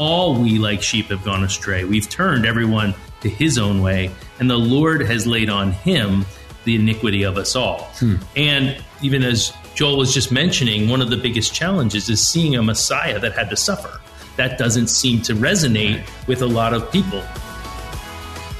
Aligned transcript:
all 0.00 0.34
we 0.34 0.58
like 0.58 0.82
sheep 0.82 1.08
have 1.08 1.22
gone 1.22 1.44
astray. 1.44 1.84
We've 1.84 2.08
turned 2.08 2.46
everyone 2.46 2.94
to 3.20 3.28
his 3.28 3.58
own 3.58 3.82
way, 3.82 4.10
and 4.38 4.48
the 4.48 4.56
Lord 4.56 5.02
has 5.02 5.26
laid 5.26 5.50
on 5.50 5.72
him 5.72 6.24
the 6.64 6.74
iniquity 6.74 7.22
of 7.22 7.36
us 7.36 7.54
all. 7.54 7.82
Hmm. 7.98 8.14
And 8.34 8.82
even 9.02 9.22
as 9.22 9.52
Joel 9.74 9.98
was 9.98 10.14
just 10.14 10.32
mentioning, 10.32 10.88
one 10.88 11.02
of 11.02 11.10
the 11.10 11.18
biggest 11.18 11.52
challenges 11.52 12.08
is 12.08 12.26
seeing 12.26 12.56
a 12.56 12.62
Messiah 12.62 13.18
that 13.18 13.34
had 13.34 13.50
to 13.50 13.56
suffer. 13.56 14.00
That 14.36 14.56
doesn't 14.56 14.86
seem 14.86 15.20
to 15.22 15.34
resonate 15.34 16.08
with 16.26 16.40
a 16.40 16.46
lot 16.46 16.72
of 16.72 16.90
people. 16.90 17.22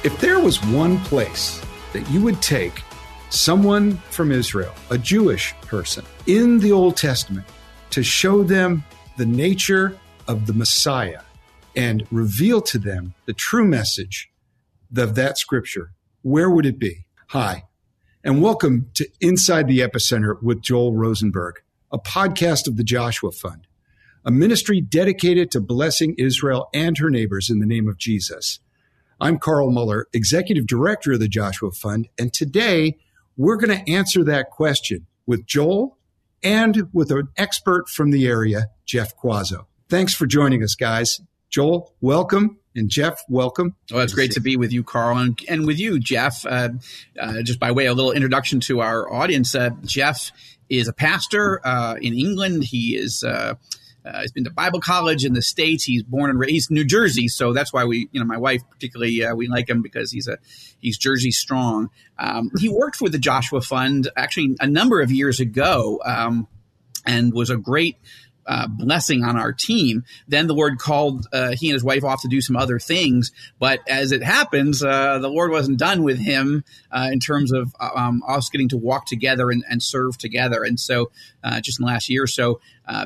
If 0.03 0.19
there 0.19 0.39
was 0.39 0.63
one 0.65 0.99
place 1.05 1.59
that 1.93 2.07
you 2.11 2.21
would 2.21 2.39
take 2.43 2.83
someone 3.31 3.97
from 4.11 4.31
Israel, 4.31 4.75
a 4.91 4.97
Jewish 4.97 5.55
person, 5.61 6.05
in 6.27 6.59
the 6.59 6.71
Old 6.71 6.97
Testament 6.97 7.47
to 7.89 8.03
show 8.03 8.43
them 8.43 8.83
the 9.17 9.25
nature 9.25 9.97
of 10.27 10.45
the 10.45 10.53
Messiah 10.53 11.21
and 11.75 12.05
reveal 12.11 12.61
to 12.61 12.77
them 12.77 13.13
the 13.25 13.33
true 13.33 13.65
message 13.65 14.29
of 14.95 15.15
that 15.15 15.37
scripture, 15.37 15.91
where 16.21 16.49
would 16.49 16.65
it 16.65 16.79
be? 16.79 17.05
Hi, 17.29 17.63
and 18.23 18.41
welcome 18.41 18.89
to 18.95 19.07
Inside 19.19 19.67
the 19.67 19.79
Epicenter 19.79 20.41
with 20.41 20.61
Joel 20.61 20.93
Rosenberg, 20.93 21.61
a 21.91 21.97
podcast 21.97 22.67
of 22.67 22.77
the 22.77 22.83
Joshua 22.83 23.31
Fund, 23.31 23.67
a 24.25 24.31
ministry 24.31 24.81
dedicated 24.81 25.49
to 25.51 25.61
blessing 25.61 26.15
Israel 26.17 26.69
and 26.73 26.97
her 26.97 27.09
neighbors 27.09 27.49
in 27.49 27.59
the 27.59 27.65
name 27.65 27.87
of 27.87 27.97
Jesus. 27.97 28.59
I'm 29.19 29.37
Carl 29.37 29.71
Moeller, 29.71 30.07
Executive 30.13 30.67
Director 30.67 31.13
of 31.13 31.19
the 31.19 31.27
Joshua 31.27 31.71
Fund, 31.71 32.09
and 32.17 32.33
today 32.33 32.97
we're 33.37 33.57
going 33.57 33.77
to 33.77 33.91
answer 33.91 34.23
that 34.23 34.49
question 34.49 35.07
with 35.25 35.45
Joel 35.45 35.97
and 36.43 36.89
with 36.91 37.11
an 37.11 37.29
expert 37.37 37.87
from 37.87 38.11
the 38.11 38.27
area, 38.27 38.69
Jeff 38.85 39.15
Quazzo. 39.15 39.65
Thanks 39.89 40.13
for 40.13 40.25
joining 40.25 40.63
us, 40.63 40.75
guys. 40.75 41.21
Joel, 41.51 41.93
welcome. 41.99 42.57
And 42.73 42.89
Jeff, 42.89 43.21
welcome. 43.27 43.75
Oh, 43.91 43.99
it's 43.99 44.13
great 44.13 44.31
to 44.31 44.39
be 44.39 44.55
with 44.55 44.71
you, 44.71 44.85
Carl, 44.85 45.17
and, 45.17 45.37
and 45.49 45.67
with 45.67 45.77
you, 45.77 45.99
Jeff. 45.99 46.45
Uh, 46.45 46.69
uh, 47.19 47.41
just 47.41 47.59
by 47.59 47.73
way 47.73 47.87
of 47.87 47.91
a 47.91 47.95
little 47.95 48.13
introduction 48.13 48.61
to 48.61 48.79
our 48.79 49.11
audience, 49.11 49.53
uh, 49.53 49.71
Jeff 49.83 50.31
is 50.69 50.87
a 50.87 50.93
pastor 50.93 51.59
uh, 51.67 51.95
in 52.01 52.13
England. 52.13 52.63
He 52.63 52.95
is. 52.95 53.25
Uh, 53.25 53.55
uh, 54.03 54.21
he's 54.21 54.31
been 54.31 54.45
to 54.45 54.49
Bible 54.49 54.79
college 54.79 55.25
in 55.25 55.33
the 55.33 55.41
states. 55.41 55.83
He's 55.83 56.01
born 56.01 56.29
and 56.29 56.39
raised 56.39 56.71
New 56.71 56.85
Jersey, 56.85 57.27
so 57.27 57.51
that's 57.53 57.71
why 57.71 57.83
we, 57.83 58.07
you 58.13 58.19
know, 58.19 58.25
my 58.25 58.37
wife 58.37 58.61
particularly, 58.71 59.21
we 59.35 59.47
like 59.47 59.69
him 59.69 59.83
because 59.83 60.11
he's 60.11 60.27
a 60.27 60.37
he's 60.79 60.97
Jersey 60.97 61.29
strong. 61.29 61.89
Um, 62.17 62.49
he 62.57 62.69
worked 62.69 62.95
for 62.95 63.09
the 63.09 63.19
Joshua 63.19 63.61
Fund 63.61 64.09
actually 64.15 64.55
a 64.59 64.65
number 64.65 65.01
of 65.01 65.11
years 65.11 65.39
ago, 65.39 65.99
um, 66.03 66.47
and 67.05 67.31
was 67.33 67.49
a 67.51 67.57
great 67.57 67.97
uh, 68.51 68.67
blessing 68.67 69.23
on 69.23 69.37
our 69.37 69.53
team. 69.53 70.03
Then 70.27 70.47
the 70.47 70.53
Lord 70.53 70.77
called 70.77 71.25
uh, 71.31 71.53
he 71.57 71.69
and 71.69 71.73
his 71.73 71.85
wife 71.85 72.03
off 72.03 72.21
to 72.23 72.27
do 72.27 72.41
some 72.41 72.57
other 72.57 72.79
things. 72.79 73.31
But 73.59 73.79
as 73.87 74.11
it 74.11 74.21
happens, 74.21 74.83
uh, 74.83 75.19
the 75.19 75.29
Lord 75.29 75.51
wasn't 75.51 75.79
done 75.79 76.03
with 76.03 76.19
him 76.19 76.65
uh, 76.91 77.07
in 77.13 77.21
terms 77.21 77.53
of 77.53 77.73
uh, 77.79 77.91
um, 77.95 78.21
us 78.27 78.49
getting 78.49 78.67
to 78.69 78.77
walk 78.77 79.05
together 79.05 79.49
and, 79.49 79.63
and 79.69 79.81
serve 79.81 80.17
together. 80.17 80.63
And 80.63 80.77
so, 80.77 81.11
uh, 81.41 81.61
just 81.61 81.79
in 81.79 81.85
the 81.85 81.91
last 81.91 82.09
year 82.09 82.23
or 82.23 82.27
so, 82.27 82.59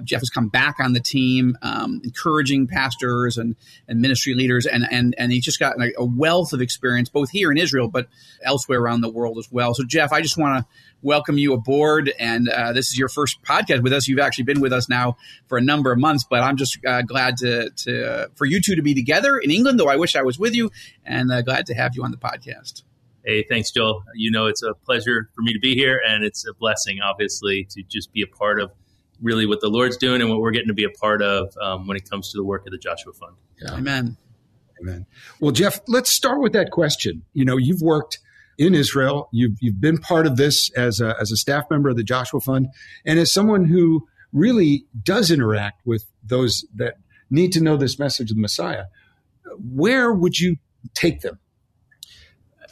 Jeff 0.04 0.22
has 0.22 0.30
come 0.30 0.50
back 0.50 0.80
on 0.80 0.94
the 0.94 1.00
team, 1.00 1.58
um, 1.62 2.02
encouraging 2.04 2.68
pastors 2.68 3.38
and, 3.38 3.56
and 3.88 4.02
ministry 4.02 4.34
leaders, 4.34 4.66
and 4.66 4.88
and 4.92 5.16
and 5.18 5.32
he's 5.32 5.44
just 5.44 5.60
got 5.60 5.76
a 5.80 6.06
wealth 6.06 6.54
of 6.54 6.62
experience 6.62 7.10
both 7.10 7.30
here 7.30 7.52
in 7.52 7.58
Israel, 7.58 7.88
but 7.88 8.08
elsewhere 8.44 8.80
around 8.80 9.02
the 9.02 9.10
world 9.10 9.38
as 9.38 9.52
well. 9.52 9.74
So, 9.74 9.84
Jeff, 9.84 10.12
I 10.12 10.22
just 10.22 10.38
want 10.38 10.60
to 10.60 10.74
welcome 11.02 11.38
you 11.38 11.54
aboard. 11.54 12.12
And 12.20 12.50
uh, 12.50 12.74
this 12.74 12.90
is 12.90 12.98
your 12.98 13.10
first 13.10 13.42
podcast 13.44 13.84
with 13.84 13.94
us. 13.94 14.08
You've 14.08 14.20
actually 14.20 14.46
been 14.46 14.62
with 14.62 14.74
us 14.74 14.90
now 14.90 15.18
for 15.48 15.58
a 15.58 15.62
number 15.62 15.92
of 15.92 16.00
months, 16.00 16.26
but 16.28 16.42
I'm 16.42 16.58
just 16.58 16.80
uh, 16.86 17.04
glad 17.04 17.38
to, 17.38 17.70
to 17.70 18.30
for 18.36 18.46
you 18.46 18.60
two 18.60 18.76
to 18.76 18.82
be 18.82 18.94
together 18.94 19.38
in 19.38 19.52
England. 19.52 19.80
Though 19.80 19.90
I 19.90 19.96
wish 19.98 20.16
I 20.16 20.24
was 20.24 20.40
with 20.40 20.56
you, 20.56 20.72
and 21.06 21.32
uh, 21.32 21.42
glad 21.42 21.68
to 21.68 21.76
have 21.76 21.96
you 21.96 22.04
on 22.04 22.12
the 22.12 22.18
podcast. 22.18 22.84
Hey, 23.24 23.44
thanks, 23.48 23.72
Joel. 23.72 24.04
You 24.14 24.30
know, 24.30 24.46
it's 24.46 24.62
a 24.62 24.74
pleasure 24.86 25.30
for 25.36 25.42
me 25.42 25.54
to 25.54 25.60
be 25.60 25.74
here, 25.74 26.00
and 26.08 26.24
it's 26.24 26.46
a 26.48 26.54
blessing, 26.54 27.00
obviously, 27.04 27.68
to 27.72 27.82
just 27.82 28.12
be 28.14 28.22
a 28.22 28.28
part 28.28 28.60
of 28.60 28.72
really 29.22 29.46
what 29.46 29.62
the 29.62 29.70
Lord's 29.70 29.98
doing 29.98 30.22
and 30.22 30.30
what 30.30 30.40
we're 30.40 30.52
getting 30.52 30.68
to 30.68 30.74
be 30.74 30.84
a 30.84 30.90
part 30.90 31.22
of 31.22 31.56
um, 31.62 31.88
when 31.88 31.98
it 31.98 32.10
comes 32.10 32.32
to 32.32 32.38
the 32.38 32.44
work 32.44 32.66
of 32.66 32.72
the 32.72 32.78
Joshua 32.78 33.14
Fund. 33.14 33.36
Yeah. 33.62 33.74
Amen. 33.74 34.18
Amen. 34.82 35.06
Well, 35.40 35.52
Jeff, 35.52 35.80
let's 35.88 36.10
start 36.10 36.42
with 36.42 36.54
that 36.54 36.72
question. 36.72 37.24
You 37.34 37.46
know, 37.46 37.58
you've 37.58 37.82
worked 37.82 38.20
in 38.58 38.74
Israel. 38.74 39.30
You've, 39.32 39.58
you've 39.62 39.80
been 39.80 39.98
part 39.98 40.28
of 40.28 40.38
this 40.38 40.70
as 40.72 41.00
a, 41.00 41.16
as 41.20 41.32
a 41.32 41.38
staff 41.38 41.66
member 41.70 41.90
of 41.90 41.98
the 41.98 42.04
Joshua 42.04 42.40
Fund 42.42 42.68
and 43.06 43.20
as 43.20 43.32
someone 43.32 43.66
who 43.66 44.08
really 44.34 44.86
does 45.02 45.32
interact 45.32 45.86
with 45.86 46.06
those 46.24 46.66
that 46.76 46.96
need 47.30 47.52
to 47.54 47.62
know 47.62 47.78
this 47.78 47.98
message 47.98 48.32
of 48.32 48.36
the 48.36 48.42
Messiah. 48.42 48.86
Where 49.58 50.12
would 50.12 50.38
you 50.38 50.58
take 50.94 51.22
them? 51.22 51.40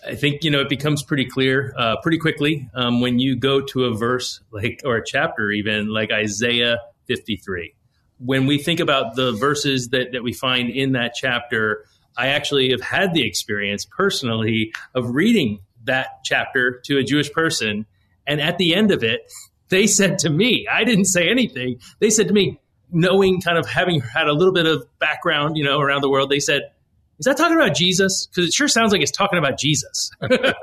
I 0.05 0.15
think 0.15 0.43
you 0.43 0.51
know 0.51 0.61
it 0.61 0.69
becomes 0.69 1.03
pretty 1.03 1.25
clear 1.25 1.73
uh, 1.77 1.97
pretty 2.01 2.17
quickly 2.17 2.69
um, 2.73 3.01
when 3.01 3.19
you 3.19 3.35
go 3.35 3.61
to 3.61 3.85
a 3.85 3.93
verse 3.93 4.41
like 4.51 4.81
or 4.83 4.97
a 4.97 5.05
chapter 5.05 5.51
even 5.51 5.87
like 5.87 6.11
Isaiah 6.11 6.79
53. 7.07 7.73
When 8.19 8.45
we 8.45 8.57
think 8.57 8.79
about 8.79 9.15
the 9.15 9.31
verses 9.33 9.89
that 9.89 10.11
that 10.13 10.23
we 10.23 10.33
find 10.33 10.69
in 10.69 10.93
that 10.93 11.13
chapter, 11.15 11.85
I 12.17 12.27
actually 12.27 12.71
have 12.71 12.81
had 12.81 13.13
the 13.13 13.25
experience 13.25 13.85
personally 13.85 14.73
of 14.93 15.09
reading 15.09 15.59
that 15.85 16.07
chapter 16.23 16.79
to 16.85 16.97
a 16.97 17.03
Jewish 17.03 17.31
person. 17.31 17.85
And 18.25 18.39
at 18.39 18.57
the 18.57 18.75
end 18.75 18.91
of 18.91 19.03
it, 19.03 19.31
they 19.69 19.87
said 19.87 20.19
to 20.19 20.29
me, 20.29 20.67
I 20.71 20.83
didn't 20.83 21.05
say 21.05 21.29
anything. 21.29 21.79
They 21.99 22.09
said 22.09 22.27
to 22.27 22.33
me, 22.33 22.59
knowing 22.91 23.41
kind 23.41 23.57
of 23.57 23.67
having 23.67 24.01
had 24.01 24.27
a 24.27 24.33
little 24.33 24.53
bit 24.53 24.65
of 24.65 24.87
background, 24.99 25.57
you 25.57 25.63
know, 25.63 25.79
around 25.79 26.01
the 26.01 26.09
world, 26.09 26.29
they 26.29 26.39
said, 26.39 26.71
is 27.19 27.25
that 27.25 27.37
talking 27.37 27.55
about 27.55 27.75
Jesus? 27.75 28.27
Because 28.27 28.49
it 28.49 28.53
sure 28.53 28.67
sounds 28.67 28.91
like 28.91 29.01
it's 29.01 29.11
talking 29.11 29.39
about 29.39 29.57
Jesus. 29.57 30.09
and 30.21 30.55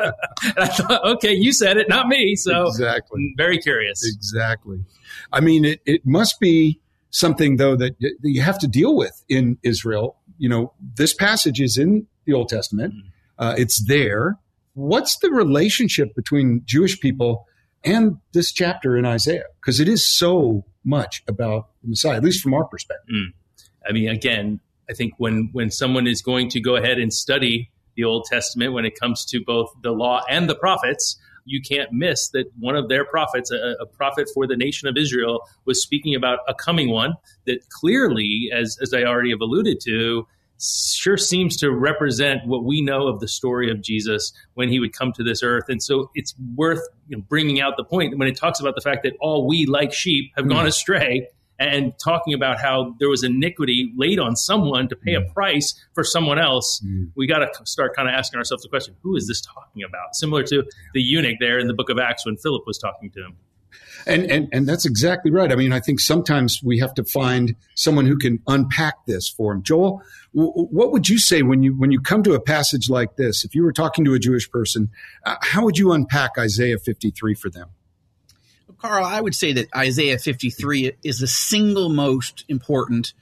I 0.56 0.66
thought, 0.66 1.04
okay, 1.04 1.32
you 1.32 1.52
said 1.52 1.76
it, 1.76 1.88
not 1.88 2.08
me. 2.08 2.36
So 2.36 2.66
exactly, 2.66 3.34
very 3.36 3.58
curious. 3.58 4.00
Exactly. 4.04 4.84
I 5.32 5.40
mean, 5.40 5.64
it, 5.64 5.80
it 5.86 6.06
must 6.06 6.40
be 6.40 6.80
something 7.10 7.56
though 7.56 7.76
that 7.76 7.96
you 8.22 8.42
have 8.42 8.58
to 8.60 8.68
deal 8.68 8.96
with 8.96 9.24
in 9.28 9.58
Israel. 9.62 10.16
You 10.38 10.48
know, 10.48 10.72
this 10.96 11.12
passage 11.14 11.60
is 11.60 11.76
in 11.76 12.06
the 12.24 12.32
Old 12.32 12.48
Testament. 12.48 12.94
Mm. 12.94 13.02
Uh, 13.38 13.54
it's 13.56 13.86
there 13.86 14.38
what's 14.74 15.18
the 15.18 15.30
relationship 15.30 16.14
between 16.14 16.62
Jewish 16.64 17.00
people 17.00 17.46
and 17.84 18.18
this 18.32 18.52
chapter 18.52 18.96
in 18.96 19.04
Isaiah? 19.04 19.44
Because 19.60 19.80
it 19.80 19.88
is 19.88 20.06
so 20.06 20.64
much 20.84 21.22
about 21.28 21.68
the 21.82 21.88
Messiah, 21.88 22.16
at 22.16 22.24
least 22.24 22.42
from 22.42 22.54
our 22.54 22.64
perspective. 22.64 23.14
Mm. 23.14 23.32
I 23.88 23.92
mean, 23.92 24.08
again, 24.08 24.60
I 24.90 24.94
think 24.94 25.14
when 25.18 25.50
when 25.52 25.70
someone 25.70 26.06
is 26.06 26.20
going 26.20 26.48
to 26.50 26.60
go 26.60 26.76
ahead 26.76 26.98
and 26.98 27.12
study 27.12 27.70
the 27.96 28.04
Old 28.04 28.26
Testament 28.30 28.72
when 28.72 28.84
it 28.84 28.98
comes 28.98 29.24
to 29.26 29.40
both 29.44 29.72
the 29.82 29.92
law 29.92 30.22
and 30.28 30.48
the 30.48 30.54
prophets, 30.54 31.18
you 31.44 31.60
can't 31.60 31.92
miss 31.92 32.28
that 32.30 32.46
one 32.58 32.76
of 32.76 32.88
their 32.88 33.04
prophets, 33.04 33.50
a, 33.50 33.76
a, 33.80 33.86
prophet 33.86 34.28
for 34.32 34.46
the 34.46 34.56
nation 34.56 34.88
of 34.88 34.96
Israel, 34.96 35.40
was 35.64 35.82
speaking 35.82 36.14
about 36.14 36.38
a 36.48 36.54
coming 36.54 36.90
one 36.90 37.14
that 37.46 37.68
clearly, 37.68 38.50
as, 38.54 38.78
as 38.80 38.94
I 38.94 39.02
already 39.02 39.30
have 39.30 39.40
alluded 39.40 39.80
to, 39.86 40.26
sure 40.60 41.16
seems 41.16 41.56
to 41.56 41.70
represent 41.70 42.46
what 42.46 42.64
we 42.64 42.82
know 42.82 43.08
of 43.08 43.20
the 43.20 43.28
story 43.28 43.70
of 43.70 43.80
Jesus 43.80 44.32
when 44.54 44.68
he 44.68 44.78
would 44.78 44.92
come 44.92 45.12
to 45.14 45.24
this 45.24 45.42
earth. 45.42 45.64
And 45.68 45.82
so 45.82 46.10
it's 46.14 46.34
worth 46.54 46.82
you 47.08 47.16
know, 47.16 47.24
bringing 47.28 47.60
out 47.60 47.76
the 47.76 47.84
point 47.84 48.16
when 48.18 48.28
it 48.28 48.36
talks 48.36 48.60
about 48.60 48.74
the 48.74 48.82
fact 48.82 49.02
that 49.04 49.14
all 49.20 49.48
we, 49.48 49.66
like 49.66 49.92
sheep, 49.92 50.32
have 50.36 50.44
mm. 50.44 50.50
gone 50.50 50.66
astray 50.66 51.28
and 51.60 51.92
talking 52.02 52.32
about 52.32 52.58
how 52.58 52.96
there 52.98 53.10
was 53.10 53.22
iniquity 53.22 53.92
laid 53.94 54.18
on 54.18 54.34
someone 54.34 54.88
to 54.88 54.96
pay 54.96 55.12
mm. 55.12 55.24
a 55.24 55.32
price 55.32 55.74
for 55.94 56.02
someone 56.02 56.38
else, 56.38 56.82
mm. 56.84 57.10
we 57.14 57.26
got 57.26 57.40
to 57.40 57.66
start 57.66 57.94
kind 57.94 58.08
of 58.08 58.14
asking 58.14 58.38
ourselves 58.38 58.62
the 58.62 58.68
question 58.70 58.96
who 59.02 59.14
is 59.14 59.28
this 59.28 59.42
talking 59.42 59.82
about? 59.82 60.16
Similar 60.16 60.42
to 60.44 60.64
the 60.94 61.02
eunuch 61.02 61.36
there 61.38 61.58
in 61.58 61.66
the 61.66 61.74
book 61.74 61.90
of 61.90 61.98
Acts 61.98 62.24
when 62.24 62.38
Philip 62.38 62.62
was 62.66 62.78
talking 62.78 63.10
to 63.10 63.20
him. 63.20 63.36
And, 64.06 64.30
and 64.30 64.48
and 64.50 64.66
that's 64.66 64.86
exactly 64.86 65.30
right. 65.30 65.52
I 65.52 65.56
mean, 65.56 65.72
I 65.72 65.80
think 65.80 66.00
sometimes 66.00 66.62
we 66.64 66.78
have 66.78 66.94
to 66.94 67.04
find 67.04 67.54
someone 67.74 68.06
who 68.06 68.16
can 68.16 68.38
unpack 68.46 68.94
this 69.06 69.28
for 69.28 69.52
him. 69.52 69.62
Joel, 69.62 70.02
w- 70.34 70.52
what 70.52 70.90
would 70.92 71.10
you 71.10 71.18
say 71.18 71.42
when 71.42 71.62
you 71.62 71.76
when 71.76 71.90
you 71.90 72.00
come 72.00 72.22
to 72.22 72.32
a 72.32 72.40
passage 72.40 72.88
like 72.88 73.16
this? 73.16 73.44
If 73.44 73.54
you 73.54 73.62
were 73.62 73.72
talking 73.72 74.06
to 74.06 74.14
a 74.14 74.18
Jewish 74.18 74.50
person, 74.50 74.88
uh, 75.26 75.36
how 75.42 75.64
would 75.64 75.76
you 75.76 75.92
unpack 75.92 76.32
Isaiah 76.38 76.78
53 76.78 77.34
for 77.34 77.50
them? 77.50 77.68
Carl, 78.80 79.04
I 79.04 79.20
would 79.20 79.34
say 79.34 79.52
that 79.52 79.68
Isaiah 79.76 80.18
53 80.18 80.92
is 81.02 81.18
the 81.18 81.26
single 81.26 81.88
most 81.90 82.44
important 82.48 83.12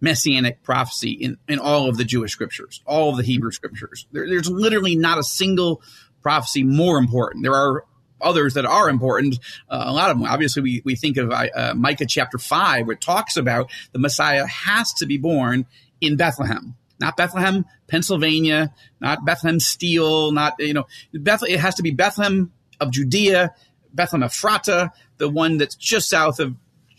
messianic 0.00 0.62
prophecy 0.62 1.10
in, 1.10 1.36
in 1.48 1.58
all 1.58 1.88
of 1.88 1.96
the 1.96 2.04
Jewish 2.04 2.32
scriptures, 2.32 2.82
all 2.86 3.10
of 3.10 3.16
the 3.16 3.24
Hebrew 3.24 3.50
scriptures. 3.50 4.06
There, 4.12 4.28
there's 4.28 4.48
literally 4.48 4.94
not 4.94 5.18
a 5.18 5.24
single 5.24 5.82
prophecy 6.22 6.62
more 6.62 6.98
important. 6.98 7.42
There 7.42 7.54
are 7.54 7.84
others 8.20 8.54
that 8.54 8.64
are 8.64 8.88
important. 8.88 9.38
Uh, 9.68 9.84
a 9.86 9.92
lot 9.92 10.10
of 10.10 10.18
them, 10.18 10.26
obviously, 10.26 10.62
we, 10.62 10.82
we 10.84 10.94
think 10.94 11.16
of 11.16 11.32
uh, 11.32 11.74
Micah 11.76 12.06
chapter 12.06 12.38
5, 12.38 12.86
where 12.86 12.94
it 12.94 13.00
talks 13.00 13.36
about 13.36 13.70
the 13.92 13.98
Messiah 13.98 14.46
has 14.46 14.92
to 14.94 15.06
be 15.06 15.18
born 15.18 15.66
in 16.00 16.16
Bethlehem. 16.16 16.76
Not 17.00 17.16
Bethlehem, 17.16 17.64
Pennsylvania, 17.86 18.74
not 19.00 19.24
Bethlehem 19.24 19.60
Steel, 19.60 20.32
not, 20.32 20.54
you 20.58 20.74
know, 20.74 20.86
Bethlehem, 21.12 21.54
it 21.54 21.60
has 21.60 21.76
to 21.76 21.82
be 21.82 21.92
Bethlehem 21.92 22.52
of 22.80 22.90
Judea, 22.90 23.54
Bethlehem 23.92 24.24
Ephrata, 24.24 24.92
the 25.18 25.28
one 25.28 25.58
that's 25.58 25.74
just 25.74 26.08
south 26.08 26.40
of 26.40 26.54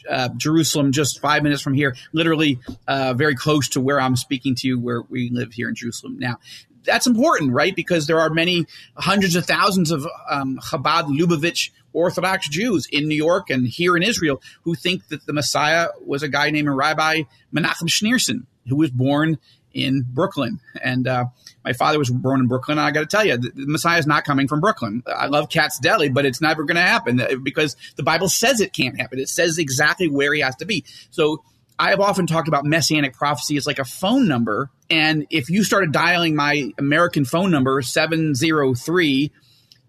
uh, 0.10 0.30
Jerusalem, 0.38 0.92
just 0.92 1.20
five 1.20 1.44
minutes 1.44 1.62
from 1.62 1.74
here, 1.74 1.96
literally 2.14 2.60
uh, 2.88 3.14
very 3.14 3.36
close 3.36 3.70
to 3.70 3.82
where 3.82 4.00
I'm 4.00 4.16
speaking 4.16 4.56
to 4.56 4.68
you, 4.68 4.80
where 4.80 5.02
we 5.02 5.30
live 5.30 5.54
here 5.54 5.70
in 5.70 5.76
Jerusalem 5.76 6.18
now. 6.20 6.40
That's 6.84 7.06
important, 7.06 7.52
right? 7.52 7.76
Because 7.76 8.08
there 8.08 8.20
are 8.20 8.30
many 8.30 8.66
hundreds 8.96 9.36
of 9.36 9.46
thousands 9.46 9.92
of 9.92 10.08
um, 10.30 10.60
Chabad 10.64 11.06
Lubavitch 11.06 11.72
Orthodox 11.94 12.48
Jews 12.48 12.88
in 12.92 13.08
New 13.08 13.16
York 13.16 13.50
and 13.50 13.68
here 13.68 13.98
in 13.98 14.04
Israel 14.04 14.42
who 14.64 14.76
think 14.76 15.08
that 15.10 15.26
the 15.26 15.34
Messiah 15.34 15.90
was 16.06 16.24
a 16.24 16.30
guy 16.30 16.50
named 16.50 16.70
Rabbi 16.70 17.24
Menachem 17.54 17.88
Schneerson, 17.88 18.46
who 18.68 18.78
was 18.78 18.92
born 18.92 19.38
in 19.74 20.06
Brooklyn. 20.08 20.60
And 20.82 21.08
uh, 21.08 21.26
my 21.64 21.74
father 21.74 22.00
was 22.00 22.10
born 22.10 22.40
in 22.40 22.48
Brooklyn. 22.48 22.78
And 22.78 22.88
I 22.88 22.92
got 22.92 23.02
to 23.02 23.06
tell 23.06 23.26
you, 23.26 23.38
the, 23.38 23.50
the 23.50 23.68
Messiah 23.68 24.00
is 24.00 24.08
not 24.08 24.26
coming 24.26 24.48
from 24.48 24.60
Brooklyn. 24.60 25.04
I 25.08 25.28
love 25.28 25.50
Katz's 25.50 25.80
Deli, 25.80 26.10
but 26.10 26.26
it's 26.26 26.42
never 26.42 26.64
going 26.64 26.76
to 26.76 26.82
happen 26.82 27.20
uh, 27.20 27.36
because 27.42 27.76
the 27.96 28.04
Bible 28.04 28.30
says 28.30 28.62
it 28.62 28.74
can't 28.74 29.00
happen. 29.00 29.20
It 29.20 29.30
says 29.30 29.58
exactly 29.58 30.08
where 30.08 30.34
he 30.34 30.42
has 30.42 30.56
to 30.58 30.66
be. 30.66 30.86
So 31.12 31.44
I 31.78 31.92
have 31.92 32.02
often 32.02 32.28
talked 32.28 32.50
about 32.50 32.66
messianic 32.66 33.14
prophecy 33.14 33.56
as 33.56 33.66
like 33.66 33.80
a 33.80 33.86
phone 33.86 34.28
number. 34.28 34.70
And 34.90 35.28
if 35.30 35.50
you 35.50 35.64
started 35.64 35.94
dialing 35.94 36.36
my 36.36 36.72
American 36.78 37.24
phone 37.24 37.52
number, 37.52 37.82
703, 37.82 39.32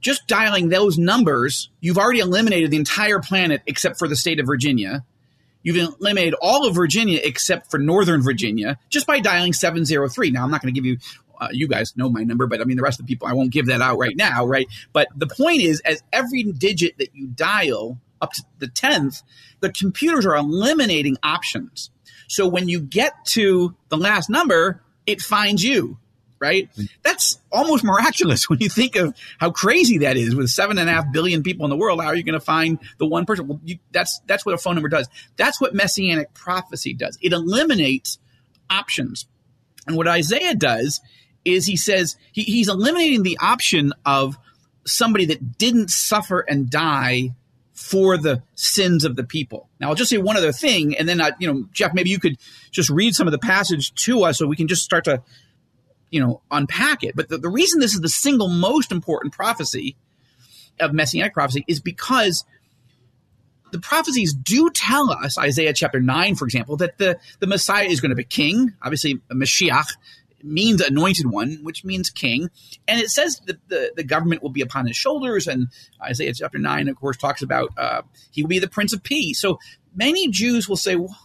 just 0.00 0.26
dialing 0.26 0.68
those 0.68 0.98
numbers, 0.98 1.68
you've 1.80 1.98
already 1.98 2.20
eliminated 2.20 2.70
the 2.70 2.76
entire 2.76 3.18
planet 3.18 3.62
except 3.66 3.98
for 3.98 4.06
the 4.06 4.16
state 4.16 4.38
of 4.38 4.46
Virginia. 4.46 5.04
You've 5.62 5.76
eliminated 5.76 6.34
all 6.40 6.66
of 6.66 6.74
Virginia 6.74 7.20
except 7.22 7.70
for 7.70 7.78
Northern 7.78 8.22
Virginia 8.22 8.78
just 8.88 9.06
by 9.06 9.20
dialing 9.20 9.52
703. 9.52 10.30
Now, 10.30 10.44
I'm 10.44 10.50
not 10.50 10.62
going 10.62 10.72
to 10.72 10.80
give 10.80 10.86
you, 10.86 10.98
uh, 11.40 11.48
you 11.50 11.68
guys 11.68 11.96
know 11.96 12.08
my 12.08 12.24
number, 12.24 12.46
but 12.46 12.60
I 12.60 12.64
mean, 12.64 12.76
the 12.76 12.82
rest 12.82 13.00
of 13.00 13.06
the 13.06 13.12
people, 13.12 13.28
I 13.28 13.34
won't 13.34 13.52
give 13.52 13.66
that 13.66 13.80
out 13.80 13.98
right 13.98 14.16
now, 14.16 14.46
right? 14.46 14.66
But 14.92 15.08
the 15.14 15.26
point 15.26 15.60
is, 15.62 15.80
as 15.80 16.02
every 16.12 16.44
digit 16.44 16.98
that 16.98 17.14
you 17.14 17.26
dial 17.26 17.98
up 18.20 18.32
to 18.32 18.42
the 18.58 18.68
10th, 18.68 19.22
the 19.60 19.70
computers 19.70 20.26
are 20.26 20.36
eliminating 20.36 21.16
options. 21.22 21.90
So 22.28 22.46
when 22.46 22.68
you 22.68 22.80
get 22.80 23.24
to 23.26 23.74
the 23.88 23.96
last 23.96 24.30
number, 24.30 24.82
it 25.06 25.20
finds 25.20 25.64
you, 25.64 25.98
right? 26.40 26.68
That's 27.02 27.38
almost 27.52 27.84
miraculous 27.84 28.44
when 28.48 28.58
you 28.60 28.68
think 28.68 28.96
of 28.96 29.14
how 29.38 29.50
crazy 29.50 29.98
that 29.98 30.16
is. 30.16 30.34
With 30.34 30.48
seven 30.48 30.78
and 30.78 30.88
a 30.88 30.92
half 30.92 31.12
billion 31.12 31.42
people 31.42 31.66
in 31.66 31.70
the 31.70 31.76
world, 31.76 32.00
how 32.00 32.08
are 32.08 32.16
you 32.16 32.22
going 32.22 32.38
to 32.38 32.44
find 32.44 32.78
the 32.98 33.06
one 33.06 33.26
person? 33.26 33.46
Well, 33.46 33.60
you, 33.64 33.78
that's 33.92 34.20
that's 34.26 34.44
what 34.44 34.54
a 34.54 34.58
phone 34.58 34.74
number 34.74 34.88
does. 34.88 35.08
That's 35.36 35.60
what 35.60 35.74
messianic 35.74 36.34
prophecy 36.34 36.94
does. 36.94 37.18
It 37.20 37.32
eliminates 37.32 38.18
options. 38.68 39.26
And 39.86 39.96
what 39.96 40.08
Isaiah 40.08 40.54
does 40.54 41.00
is 41.44 41.66
he 41.66 41.76
says 41.76 42.16
he, 42.32 42.42
he's 42.42 42.68
eliminating 42.68 43.22
the 43.22 43.38
option 43.40 43.92
of 44.04 44.38
somebody 44.86 45.26
that 45.26 45.58
didn't 45.58 45.90
suffer 45.90 46.40
and 46.40 46.70
die 46.70 47.30
for 47.72 48.18
the 48.18 48.42
sins 48.54 49.04
of 49.04 49.16
the 49.16 49.24
people. 49.24 49.68
Now, 49.80 49.88
I'll 49.88 49.94
just 49.94 50.10
say 50.10 50.18
one 50.18 50.36
other 50.36 50.52
thing, 50.52 50.96
and 50.96 51.08
then, 51.08 51.20
I, 51.20 51.32
you 51.38 51.50
know, 51.50 51.66
Jeff, 51.72 51.94
maybe 51.94 52.10
you 52.10 52.20
could 52.20 52.36
just 52.70 52.90
read 52.90 53.14
some 53.14 53.26
of 53.26 53.32
the 53.32 53.38
passage 53.38 53.94
to 54.04 54.24
us 54.24 54.38
so 54.38 54.46
we 54.46 54.56
can 54.56 54.68
just 54.68 54.84
start 54.84 55.04
to, 55.04 55.22
you 56.10 56.20
know, 56.20 56.42
unpack 56.50 57.02
it. 57.02 57.14
But 57.16 57.28
the, 57.28 57.38
the 57.38 57.48
reason 57.48 57.80
this 57.80 57.94
is 57.94 58.00
the 58.00 58.08
single 58.08 58.48
most 58.48 58.92
important 58.92 59.32
prophecy 59.32 59.96
of 60.78 60.92
messianic 60.92 61.34
prophecy 61.34 61.64
is 61.68 61.80
because 61.80 62.44
the 63.72 63.78
prophecies 63.78 64.34
do 64.34 64.70
tell 64.70 65.10
us, 65.10 65.38
Isaiah 65.38 65.72
chapter 65.72 66.00
9, 66.00 66.34
for 66.34 66.44
example, 66.44 66.76
that 66.78 66.98
the, 66.98 67.18
the 67.38 67.46
Messiah 67.46 67.86
is 67.86 68.00
going 68.00 68.10
to 68.10 68.16
be 68.16 68.24
king. 68.24 68.74
Obviously, 68.82 69.20
Mashiach 69.32 69.92
means 70.42 70.80
anointed 70.80 71.30
one, 71.30 71.58
which 71.62 71.84
means 71.84 72.10
king. 72.10 72.50
And 72.88 73.00
it 73.00 73.10
says 73.10 73.40
that 73.46 73.58
the, 73.68 73.92
the 73.94 74.04
government 74.04 74.42
will 74.42 74.50
be 74.50 74.62
upon 74.62 74.86
his 74.86 74.96
shoulders. 74.96 75.46
And 75.46 75.68
Isaiah 76.02 76.32
chapter 76.34 76.58
9, 76.58 76.88
of 76.88 76.96
course, 76.96 77.16
talks 77.16 77.42
about 77.42 77.70
uh, 77.76 78.02
he 78.30 78.42
will 78.42 78.48
be 78.48 78.58
the 78.58 78.68
Prince 78.68 78.92
of 78.92 79.02
Peace. 79.02 79.40
So 79.40 79.58
many 79.94 80.28
Jews 80.28 80.68
will 80.68 80.76
say, 80.76 80.96
well, 80.96 81.16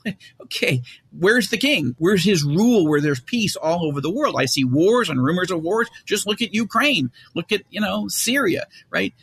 okay, 0.41 0.81
where's 1.17 1.49
the 1.49 1.57
king? 1.57 1.95
Where's 1.97 2.23
his 2.23 2.43
rule 2.43 2.87
where 2.87 3.01
there's 3.01 3.19
peace 3.19 3.55
all 3.55 3.85
over 3.85 4.01
the 4.01 4.11
world? 4.11 4.35
I 4.37 4.45
see 4.45 4.63
wars 4.63 5.09
and 5.09 5.23
rumors 5.23 5.51
of 5.51 5.61
wars. 5.61 5.89
Just 6.05 6.27
look 6.27 6.41
at 6.41 6.53
Ukraine. 6.53 7.11
Look 7.33 7.51
at, 7.51 7.61
you 7.69 7.81
know, 7.81 8.07
Syria, 8.07 8.67
right? 8.89 9.13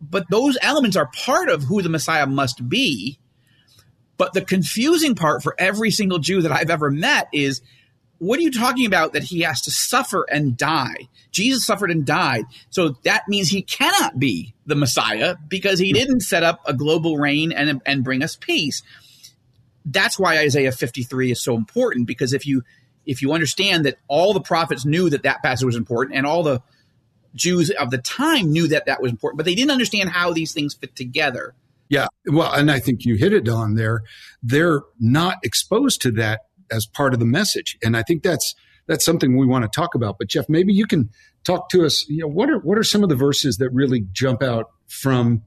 But 0.00 0.30
those 0.30 0.58
elements 0.62 0.96
are 0.96 1.10
part 1.14 1.48
of 1.48 1.64
who 1.64 1.82
the 1.82 1.88
Messiah 1.88 2.26
must 2.26 2.68
be. 2.68 3.18
But 4.16 4.34
the 4.34 4.42
confusing 4.42 5.14
part 5.14 5.42
for 5.42 5.54
every 5.58 5.90
single 5.90 6.18
Jew 6.18 6.42
that 6.42 6.52
I've 6.52 6.70
ever 6.70 6.90
met 6.90 7.28
is 7.32 7.62
what 8.22 8.38
are 8.38 8.42
you 8.42 8.52
talking 8.52 8.86
about 8.86 9.14
that 9.14 9.24
he 9.24 9.40
has 9.40 9.60
to 9.62 9.72
suffer 9.72 10.24
and 10.30 10.56
die? 10.56 11.08
Jesus 11.32 11.66
suffered 11.66 11.90
and 11.90 12.06
died. 12.06 12.44
So 12.70 12.90
that 13.02 13.28
means 13.28 13.48
he 13.48 13.62
cannot 13.62 14.20
be 14.20 14.54
the 14.64 14.76
Messiah 14.76 15.34
because 15.48 15.80
he 15.80 15.92
didn't 15.92 16.20
set 16.20 16.44
up 16.44 16.60
a 16.64 16.72
global 16.72 17.16
reign 17.16 17.50
and, 17.50 17.82
and 17.84 18.04
bring 18.04 18.22
us 18.22 18.36
peace. 18.36 18.84
That's 19.84 20.20
why 20.20 20.38
Isaiah 20.38 20.70
53 20.70 21.32
is 21.32 21.42
so 21.42 21.56
important 21.56 22.06
because 22.06 22.32
if 22.32 22.46
you 22.46 22.62
if 23.04 23.22
you 23.22 23.32
understand 23.32 23.86
that 23.86 23.98
all 24.06 24.32
the 24.32 24.40
prophets 24.40 24.84
knew 24.84 25.10
that 25.10 25.24
that 25.24 25.42
passage 25.42 25.64
was 25.64 25.74
important 25.74 26.16
and 26.16 26.24
all 26.24 26.44
the 26.44 26.62
Jews 27.34 27.70
of 27.70 27.90
the 27.90 27.98
time 27.98 28.52
knew 28.52 28.68
that 28.68 28.86
that 28.86 29.02
was 29.02 29.10
important, 29.10 29.38
but 29.38 29.46
they 29.46 29.56
didn't 29.56 29.72
understand 29.72 30.10
how 30.10 30.32
these 30.32 30.52
things 30.52 30.74
fit 30.74 30.94
together. 30.94 31.54
Yeah, 31.88 32.06
well, 32.26 32.52
and 32.52 32.70
I 32.70 32.78
think 32.78 33.04
you 33.04 33.16
hit 33.16 33.32
it 33.32 33.48
on 33.48 33.74
there. 33.74 34.04
They're 34.44 34.82
not 35.00 35.38
exposed 35.42 36.00
to 36.02 36.12
that 36.12 36.42
as 36.72 36.86
part 36.86 37.14
of 37.14 37.20
the 37.20 37.26
message. 37.26 37.76
And 37.82 37.96
I 37.96 38.02
think 38.02 38.22
that's 38.22 38.54
that's 38.86 39.04
something 39.04 39.36
we 39.36 39.46
want 39.46 39.64
to 39.64 39.68
talk 39.68 39.94
about. 39.94 40.16
But 40.18 40.28
Jeff, 40.28 40.46
maybe 40.48 40.72
you 40.72 40.86
can 40.86 41.10
talk 41.44 41.68
to 41.70 41.84
us. 41.84 42.04
You 42.08 42.22
know, 42.22 42.28
what 42.28 42.50
are 42.50 42.58
what 42.58 42.78
are 42.78 42.84
some 42.84 43.02
of 43.02 43.08
the 43.08 43.14
verses 43.14 43.58
that 43.58 43.70
really 43.70 44.06
jump 44.12 44.42
out 44.42 44.70
from 44.88 45.42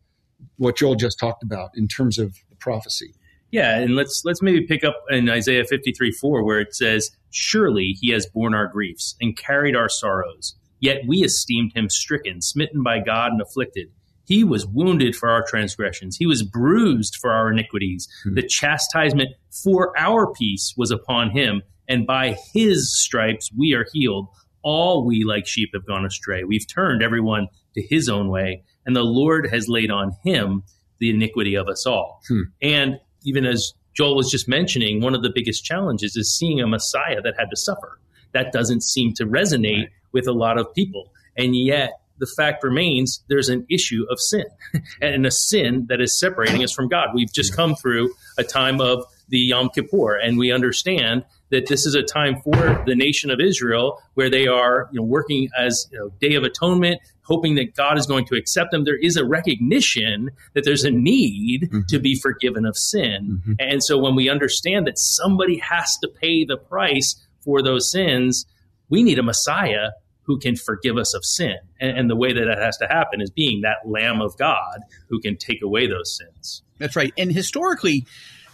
what 0.58 0.78
Joel 0.78 0.96
just 0.96 1.20
talked 1.20 1.44
about 1.44 1.72
in 1.76 1.88
terms 1.88 2.18
of 2.18 2.36
the 2.50 2.56
prophecy? 2.56 3.14
Yeah, 3.52 3.78
and 3.78 3.96
let's 3.96 4.22
let's 4.26 4.42
maybe 4.42 4.66
pick 4.66 4.84
up 4.84 4.96
in 5.10 5.30
Isaiah 5.30 5.64
53 5.64 6.12
4, 6.12 6.44
where 6.44 6.60
it 6.60 6.76
says, 6.76 7.12
Surely 7.30 7.96
he 8.00 8.12
has 8.12 8.26
borne 8.26 8.54
our 8.54 8.68
griefs 8.68 9.16
and 9.22 9.38
carried 9.38 9.76
our 9.76 9.90
sorrows, 9.90 10.56
yet 10.80 11.02
we 11.08 11.24
esteemed 11.24 11.72
him 11.74 11.90
stricken, 11.90 12.42
smitten 12.42 12.84
by 12.84 13.00
God, 13.00 13.32
and 13.32 13.42
afflicted. 13.42 13.88
He 14.26 14.44
was 14.44 14.66
wounded 14.66 15.16
for 15.16 15.30
our 15.30 15.44
transgressions. 15.48 16.18
He 16.18 16.26
was 16.26 16.44
bruised 16.44 17.18
for 17.22 17.32
our 17.32 17.52
iniquities. 17.52 18.08
Mm-hmm. 18.26 18.36
The 18.36 18.48
chastisement 18.48 19.30
for 19.64 19.98
our 19.98 20.32
peace 20.34 20.74
was 20.76 20.92
upon 20.92 21.32
him, 21.32 21.62
and 21.88 22.06
by 22.06 22.38
his 22.54 23.00
stripes 23.00 23.52
we 23.58 23.74
are 23.74 23.86
healed. 23.94 24.28
All 24.64 25.06
we 25.06 25.24
like 25.24 25.46
sheep 25.46 25.70
have 25.74 25.86
gone 25.86 26.06
astray. 26.06 26.44
We've 26.44 26.68
turned 26.68 27.04
everyone 27.04 27.48
to 27.76 27.84
his 27.84 28.10
own 28.10 28.30
way, 28.30 28.64
and 28.86 28.96
the 28.96 29.04
Lord 29.04 29.48
has 29.52 29.70
laid 29.70 29.92
on 29.92 30.16
him 30.24 30.64
the 31.00 31.12
iniquity 31.12 31.56
of 31.56 31.68
us 31.68 31.86
all. 31.86 32.22
Hmm. 32.28 32.42
And 32.62 33.00
even 33.24 33.46
as 33.46 33.74
Joel 33.96 34.16
was 34.16 34.30
just 34.30 34.48
mentioning, 34.48 35.02
one 35.02 35.16
of 35.16 35.22
the 35.22 35.32
biggest 35.34 35.64
challenges 35.64 36.16
is 36.16 36.36
seeing 36.36 36.60
a 36.60 36.68
Messiah 36.68 37.22
that 37.22 37.36
had 37.38 37.50
to 37.50 37.56
suffer. 37.56 38.00
That 38.34 38.52
doesn't 38.52 38.84
seem 38.84 39.14
to 39.14 39.26
resonate 39.26 39.84
right. 39.84 39.90
with 40.12 40.28
a 40.28 40.34
lot 40.34 40.58
of 40.58 40.74
people. 40.74 41.12
And 41.38 41.56
yet, 41.56 41.92
the 42.18 42.28
fact 42.38 42.64
remains 42.64 43.24
there's 43.28 43.50
an 43.50 43.66
issue 43.70 44.06
of 44.10 44.20
sin 44.20 44.46
and 45.02 45.26
a 45.26 45.32
sin 45.32 45.86
that 45.90 46.02
is 46.02 46.20
separating 46.20 46.64
us 46.64 46.74
from 46.74 46.88
God. 46.88 47.10
We've 47.14 47.32
just 47.32 47.56
come 47.56 47.76
through 47.76 48.14
a 48.38 48.44
time 48.44 48.82
of 48.82 49.06
the 49.30 49.40
Yom 49.40 49.70
Kippur, 49.70 50.18
and 50.18 50.38
we 50.38 50.52
understand 50.52 51.26
that 51.50 51.68
this 51.68 51.86
is 51.86 51.96
a 51.96 52.04
time 52.04 52.42
for 52.44 52.84
the 52.86 52.96
nation 52.96 53.30
of 53.30 53.40
Israel 53.40 54.02
where 54.14 54.30
they 54.30 54.48
are 54.48 54.90
you 54.92 55.00
know, 55.00 55.06
working 55.06 55.50
as 55.58 55.88
you 55.92 56.00
know, 56.00 56.10
Day 56.20 56.36
of 56.36 56.44
Atonement, 56.44 57.00
hoping 57.22 57.56
that 57.56 57.76
God 57.76 57.98
is 57.98 58.06
going 58.06 58.26
to 58.26 58.36
accept 58.36 58.72
them. 58.72 58.84
There 58.84 58.98
is 58.98 59.16
a 59.16 59.26
recognition 59.26 60.32
that 60.54 60.64
there's 60.64 60.84
a 60.84 60.92
need 60.92 61.64
mm-hmm. 61.64 61.82
to 61.90 62.00
be 62.00 62.16
forgiven 62.16 62.66
of 62.66 62.78
sin. 62.78 63.42
Mm-hmm. 63.42 63.54
And 63.60 63.84
so 63.84 63.98
when 63.98 64.16
we 64.16 64.30
understand 64.30 64.88
that 64.88 64.98
somebody 64.98 65.58
has 65.58 65.98
to 65.98 66.08
pay 66.08 66.46
the 66.46 66.58
price 66.58 67.16
for 67.44 67.62
those 67.62 67.92
sins, 67.92 68.46
we 68.90 69.04
need 69.04 69.20
a 69.20 69.24
Messiah 69.24 69.90
who 70.26 70.40
can 70.40 70.56
forgive 70.56 70.98
us 70.98 71.14
of 71.14 71.24
sin. 71.24 71.58
And, 71.80 71.98
and, 71.98 72.10
the 72.10 72.16
way 72.16 72.34
that 72.34 72.46
that 72.46 72.58
has 72.58 72.78
to 72.78 72.88
happen 72.88 73.22
is 73.22 73.30
being 73.30 73.62
that 73.62 73.88
Lamb 73.88 74.22
of 74.22 74.38
God 74.38 74.82
who 75.10 75.20
can 75.20 75.38
take 75.38 75.62
away 75.62 75.88
those 75.88 76.16
sins. 76.18 76.64
That's 76.80 76.96
right. 76.96 77.14
And 77.18 77.32
historically, 77.32 78.06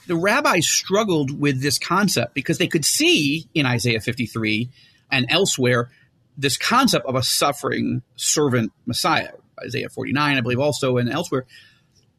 the 0.08 0.16
rabbis 0.16 0.68
struggled 0.68 1.40
with 1.40 1.62
this 1.62 1.80
concept 1.80 2.34
because 2.34 2.58
they 2.58 2.68
could 2.68 2.86
see 2.86 3.48
in 3.54 3.66
Isaiah 3.66 4.02
53 4.02 4.70
and 5.12 5.26
elsewhere 5.30 5.90
this 6.38 6.58
concept 6.58 7.06
of 7.06 7.16
a 7.16 7.24
suffering 7.24 8.02
servant 8.16 8.72
Messiah, 8.86 9.32
Isaiah 9.64 9.90
49, 9.90 10.38
I 10.38 10.42
believe, 10.42 10.60
also, 10.60 10.98
and 10.98 11.10
elsewhere. 11.10 11.46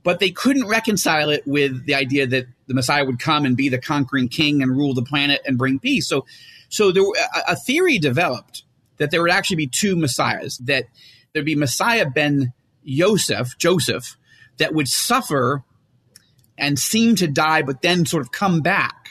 But 0.03 0.19
they 0.19 0.31
couldn't 0.31 0.67
reconcile 0.67 1.31
it 1.31 1.47
with 1.47 1.87
the 1.87 1.95
idea 1.95 2.27
that 2.27 2.47
the 2.67 2.75
Messiah 2.75 3.05
would 3.05 3.19
come 3.19 3.45
and 3.45 3.57
be 3.57 3.69
the 3.69 3.79
conquering 3.79 4.29
king 4.29 4.63
and 4.63 4.71
rule 4.71 4.95
the 4.95 5.03
planet 5.03 5.41
and 5.47 5.59
bring 5.59 5.79
peace. 5.79 6.09
So, 6.09 6.27
so 6.69 6.91
there, 6.91 7.03
a, 7.03 7.53
a 7.53 7.57
theory 7.57 7.99
developed 7.99 8.65
that 9.03 9.11
there 9.11 9.21
would 9.23 9.31
actually 9.31 9.57
be 9.57 9.67
two 9.67 9.97
messiahs, 9.97 10.59
that 10.59 10.85
there'd 11.33 11.45
be 11.45 11.55
Messiah 11.55 12.09
ben 12.09 12.53
Joseph, 12.85 13.57
Joseph, 13.59 14.17
that 14.59 14.75
would 14.75 14.89
suffer 14.89 15.65
and 16.59 16.79
seem 16.79 17.17
to 17.17 17.27
die, 17.27 17.63
but 17.63 17.83
then 17.83 18.07
sort 18.07 18.23
of 18.23 18.33
come 18.33 18.61
back. 18.61 19.11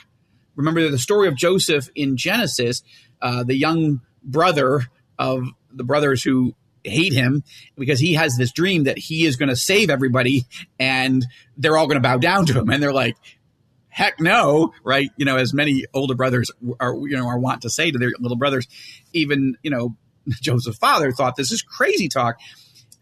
Remember 0.56 0.90
the 0.90 1.00
story 1.00 1.28
of 1.28 1.36
Joseph 1.36 1.90
in 1.96 2.18
Genesis, 2.18 2.84
uh, 3.22 3.44
the 3.44 3.56
young 3.56 4.02
brother 4.24 4.88
of 5.18 5.44
the 5.72 5.84
brothers 5.84 6.24
who 6.24 6.54
hate 6.84 7.14
him 7.14 7.44
because 7.78 8.00
he 8.00 8.14
has 8.14 8.36
this 8.38 8.52
dream 8.52 8.86
that 8.86 8.98
he 8.98 9.26
is 9.26 9.36
going 9.36 9.50
to 9.50 9.56
save 9.56 9.90
everybody 9.90 10.46
and 10.80 11.26
they're 11.58 11.78
all 11.78 11.88
going 11.88 12.02
to 12.02 12.08
bow 12.08 12.18
down 12.18 12.46
to 12.48 12.60
him. 12.60 12.70
And 12.70 12.82
they're 12.82 12.94
like, 12.94 13.18
heck 13.92 14.20
no, 14.20 14.74
right? 14.84 15.12
You 15.18 15.26
know, 15.26 15.38
as 15.38 15.54
many 15.54 15.86
older 15.94 16.16
brothers 16.16 16.50
are, 16.80 16.96
you 16.96 17.18
know, 17.18 17.28
are 17.28 17.38
want 17.38 17.62
to 17.64 17.70
say 17.70 17.92
to 17.92 18.00
their 18.00 18.12
little 18.20 18.38
brothers, 18.38 18.68
even, 19.14 19.58
you 19.62 19.70
know, 19.70 19.96
Joseph's 20.30 20.78
father 20.78 21.12
thought 21.12 21.36
this 21.36 21.52
is 21.52 21.62
crazy 21.62 22.08
talk. 22.08 22.40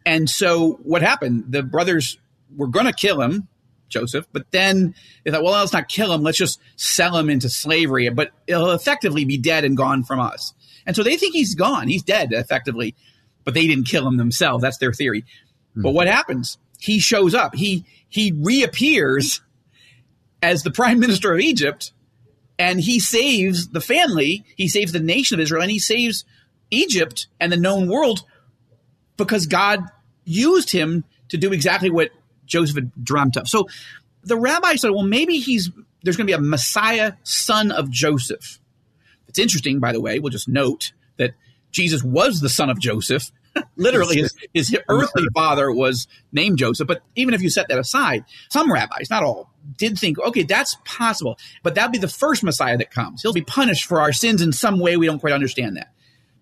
And 0.06 0.30
so 0.30 0.80
what 0.84 1.02
happened? 1.02 1.46
The 1.50 1.64
brothers 1.64 2.18
were 2.56 2.68
going 2.68 2.88
to 2.88 2.94
kill 2.94 3.22
him, 3.22 3.48
Joseph, 3.88 4.28
but 4.32 4.50
then 4.52 4.96
they 5.24 5.32
thought, 5.32 5.44
well, 5.44 5.54
let's 5.54 5.74
not 5.74 5.88
kill 5.88 6.12
him. 6.12 6.24
Let's 6.24 6.38
just 6.38 6.60
sell 6.76 7.16
him 7.16 7.30
into 7.30 7.50
slavery, 7.50 8.10
but 8.10 8.32
he'll 8.48 8.72
effectively 8.72 9.26
be 9.26 9.38
dead 9.38 9.66
and 9.66 9.78
gone 9.78 10.04
from 10.04 10.20
us. 10.20 10.54
And 10.86 10.96
so 10.96 11.04
they 11.04 11.18
think 11.18 11.34
he's 11.34 11.54
gone. 11.54 11.88
He's 11.88 12.04
dead 12.04 12.34
effectively, 12.34 12.96
but 13.44 13.54
they 13.54 13.68
didn't 13.68 13.88
kill 13.88 14.08
him 14.08 14.18
themselves. 14.18 14.64
That's 14.64 14.78
their 14.78 14.94
theory. 14.94 15.22
Mm-hmm. 15.22 15.84
But 15.84 15.92
what 15.94 16.08
happens? 16.08 16.58
He 16.80 17.00
shows 17.00 17.36
up. 17.36 17.54
He, 17.54 17.86
he 18.08 18.32
reappears 18.32 19.42
as 20.42 20.64
the 20.64 20.72
prime 20.80 21.00
minister 21.00 21.34
of 21.34 21.40
Egypt 21.40 21.92
and 22.58 22.80
he 22.80 23.00
saves 23.00 23.70
the 23.70 23.82
family, 23.82 24.44
he 24.56 24.68
saves 24.68 24.92
the 24.92 25.00
nation 25.00 25.36
of 25.36 25.42
Israel, 25.42 25.62
and 25.62 25.72
he 25.72 25.80
saves 25.80 26.26
Egypt 26.72 27.28
and 27.40 27.52
the 27.52 27.58
known 27.58 27.88
world 27.88 28.24
because 29.18 29.46
God 29.46 29.82
used 30.26 30.72
him 30.72 31.04
to 31.30 31.38
do 31.38 31.54
exactly 31.54 31.90
what 31.90 32.12
Joseph 32.46 32.76
had 32.76 32.92
dreamt 33.04 33.38
of. 33.38 33.48
So 33.48 33.68
the 34.24 34.38
rabbi 34.38 34.76
said, 34.76 34.92
well, 34.92 35.04
maybe 35.04 35.40
he's 35.40 35.72
there's 36.04 36.16
going 36.16 36.28
to 36.28 36.32
be 36.32 36.38
a 36.38 36.42
Messiah, 36.42 37.14
son 37.24 37.72
of 37.72 37.90
Joseph. 37.90 38.60
It's 39.28 39.40
interesting, 39.40 39.80
by 39.80 39.92
the 39.92 40.02
way. 40.02 40.20
We'll 40.20 40.32
just 40.32 40.48
note 40.48 40.94
that 41.18 41.34
Jesus 41.72 42.04
was 42.04 42.40
the 42.40 42.50
son 42.50 42.70
of 42.70 42.80
Joseph. 42.80 43.32
Literally, 43.76 44.18
his, 44.18 44.36
his 44.54 44.78
earthly 44.88 45.28
father 45.34 45.72
was 45.72 46.08
named 46.32 46.58
Joseph. 46.58 46.88
But 46.88 47.02
even 47.16 47.34
if 47.34 47.42
you 47.42 47.50
set 47.50 47.68
that 47.70 47.80
aside, 47.80 48.26
some 48.50 48.72
rabbis, 48.72 49.10
not 49.10 49.24
all, 49.24 49.52
did 49.78 49.98
think, 49.98 50.20
okay, 50.20 50.44
that's 50.44 50.78
possible. 50.86 51.38
But 51.64 51.76
that'd 51.76 51.92
be 51.92 51.98
the 51.98 52.08
first 52.08 52.44
Messiah 52.44 52.78
that 52.78 52.92
comes. 52.92 53.22
He'll 53.22 53.34
be 53.34 53.42
punished 53.42 53.86
for 53.86 54.02
our 54.02 54.14
sins 54.14 54.42
in 54.42 54.52
some 54.52 54.80
way. 54.80 54.98
We 54.98 55.06
don't 55.06 55.20
quite 55.20 55.34
understand 55.34 55.78
that. 55.78 55.92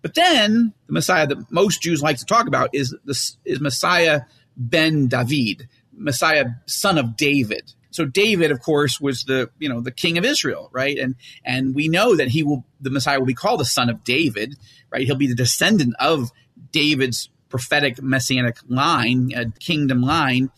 But 0.01 0.13
then 0.13 0.73
the 0.85 0.93
Messiah 0.93 1.27
that 1.27 1.51
most 1.51 1.81
Jews 1.81 2.01
like 2.01 2.17
to 2.17 2.25
talk 2.25 2.47
about 2.47 2.69
is 2.73 2.95
this 3.03 3.37
is 3.43 3.59
Messiah 3.59 4.21
ben 4.55 5.07
David, 5.07 5.67
Messiah 5.91 6.45
son 6.65 6.97
of 6.97 7.17
David. 7.17 7.73
So 7.91 8.05
David, 8.05 8.51
of 8.51 8.61
course, 8.61 9.01
was 9.01 9.23
the 9.23 9.49
you 9.59 9.69
know 9.69 9.81
the 9.81 9.91
king 9.91 10.17
of 10.17 10.25
Israel, 10.25 10.69
right? 10.71 10.97
And 10.97 11.15
and 11.43 11.73
we 11.73 11.87
know 11.87 12.15
that 12.15 12.29
he 12.29 12.43
will 12.43 12.63
the 12.79 12.89
Messiah 12.89 13.19
will 13.19 13.25
be 13.25 13.33
called 13.33 13.59
the 13.59 13.65
son 13.65 13.89
of 13.89 14.03
David, 14.03 14.55
right? 14.91 15.05
He'll 15.05 15.15
be 15.15 15.27
the 15.27 15.35
descendant 15.35 15.95
of 15.99 16.31
David's 16.71 17.29
prophetic 17.49 18.01
messianic 18.01 18.57
line, 18.67 19.31
uh, 19.35 19.45
kingdom 19.59 20.01
line. 20.01 20.51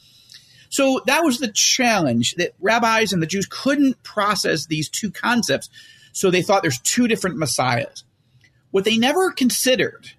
So 0.70 1.02
that 1.06 1.24
was 1.24 1.40
the 1.40 1.52
challenge 1.52 2.36
that 2.36 2.54
rabbis 2.60 3.12
and 3.12 3.22
the 3.22 3.28
Jews 3.28 3.48
couldn't 3.50 4.02
process 4.04 4.66
these 4.66 4.90
two 4.90 5.12
concepts. 5.12 5.70
So 6.14 6.30
they 6.30 6.42
thought 6.42 6.62
there's 6.62 6.80
two 6.80 7.08
different 7.08 7.38
messiahs. 7.38 8.04
What 8.72 8.86
they 8.86 8.98
never 8.98 9.32
considered 9.32 10.12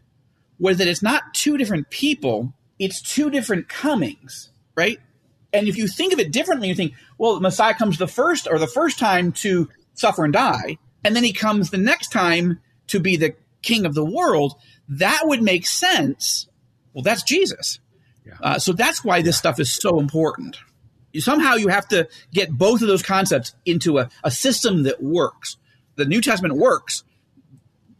was 0.58 0.78
that 0.78 0.88
it's 0.88 1.02
not 1.02 1.34
two 1.34 1.56
different 1.56 1.90
people, 1.90 2.52
it's 2.78 3.00
two 3.00 3.30
different 3.30 3.68
comings, 3.68 4.50
right? 4.74 4.98
And 5.52 5.68
if 5.68 5.76
you 5.76 5.88
think 5.88 6.12
of 6.12 6.18
it 6.18 6.32
differently, 6.32 6.68
you 6.68 6.74
think, 6.74 6.94
well, 7.18 7.34
the 7.34 7.40
Messiah 7.40 7.74
comes 7.74 7.98
the 7.98 8.06
first 8.06 8.46
or 8.48 8.58
the 8.58 8.66
first 8.66 8.98
time 8.98 9.32
to 9.32 9.68
suffer 9.94 10.24
and 10.24 10.32
die, 10.32 10.78
and 11.04 11.16
then 11.16 11.24
he 11.24 11.32
comes 11.32 11.70
the 11.70 11.78
next 11.78 12.12
time 12.12 12.60
to 12.88 13.00
be 13.00 13.16
the 13.16 13.34
king 13.62 13.86
of 13.86 13.94
the 13.94 14.04
world. 14.04 14.54
That 14.88 15.22
would 15.24 15.42
make 15.42 15.66
sense. 15.66 16.48
Well, 16.92 17.02
that's 17.02 17.22
Jesus. 17.22 17.78
Yeah. 18.26 18.34
Uh, 18.42 18.58
so 18.58 18.72
that's 18.72 19.04
why 19.04 19.22
this 19.22 19.38
stuff 19.38 19.60
is 19.60 19.72
so 19.72 19.98
important. 19.98 20.58
You, 21.12 21.20
somehow 21.20 21.54
you 21.54 21.68
have 21.68 21.88
to 21.88 22.08
get 22.32 22.50
both 22.50 22.82
of 22.82 22.88
those 22.88 23.02
concepts 23.02 23.54
into 23.64 23.98
a, 23.98 24.08
a 24.22 24.30
system 24.30 24.84
that 24.84 25.02
works. 25.02 25.56
The 25.96 26.04
New 26.04 26.20
Testament 26.20 26.56
works, 26.56 27.04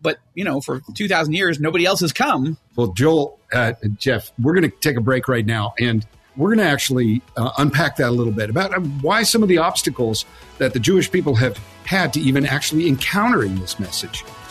but 0.00 0.18
you 0.34 0.44
know, 0.44 0.60
for 0.60 0.80
two 0.94 1.08
thousand 1.08 1.34
years, 1.34 1.60
nobody 1.60 1.84
else 1.84 2.00
has 2.00 2.12
come. 2.12 2.56
Well, 2.76 2.92
Joel, 2.92 3.38
uh, 3.52 3.74
Jeff, 3.98 4.32
we're 4.40 4.54
going 4.54 4.70
to 4.70 4.76
take 4.78 4.96
a 4.96 5.00
break 5.00 5.28
right 5.28 5.44
now, 5.44 5.74
and 5.78 6.06
we're 6.36 6.48
going 6.48 6.66
to 6.66 6.72
actually 6.72 7.20
uh, 7.36 7.50
unpack 7.58 7.96
that 7.96 8.08
a 8.08 8.12
little 8.12 8.32
bit 8.32 8.48
about 8.48 8.74
uh, 8.74 8.80
why 8.80 9.22
some 9.24 9.42
of 9.42 9.48
the 9.48 9.58
obstacles 9.58 10.24
that 10.58 10.72
the 10.72 10.80
Jewish 10.80 11.10
people 11.10 11.34
have 11.34 11.58
had 11.84 12.12
to 12.14 12.20
even 12.20 12.46
actually 12.46 12.88
encountering 12.88 13.58
this 13.58 13.78
message 13.78 14.24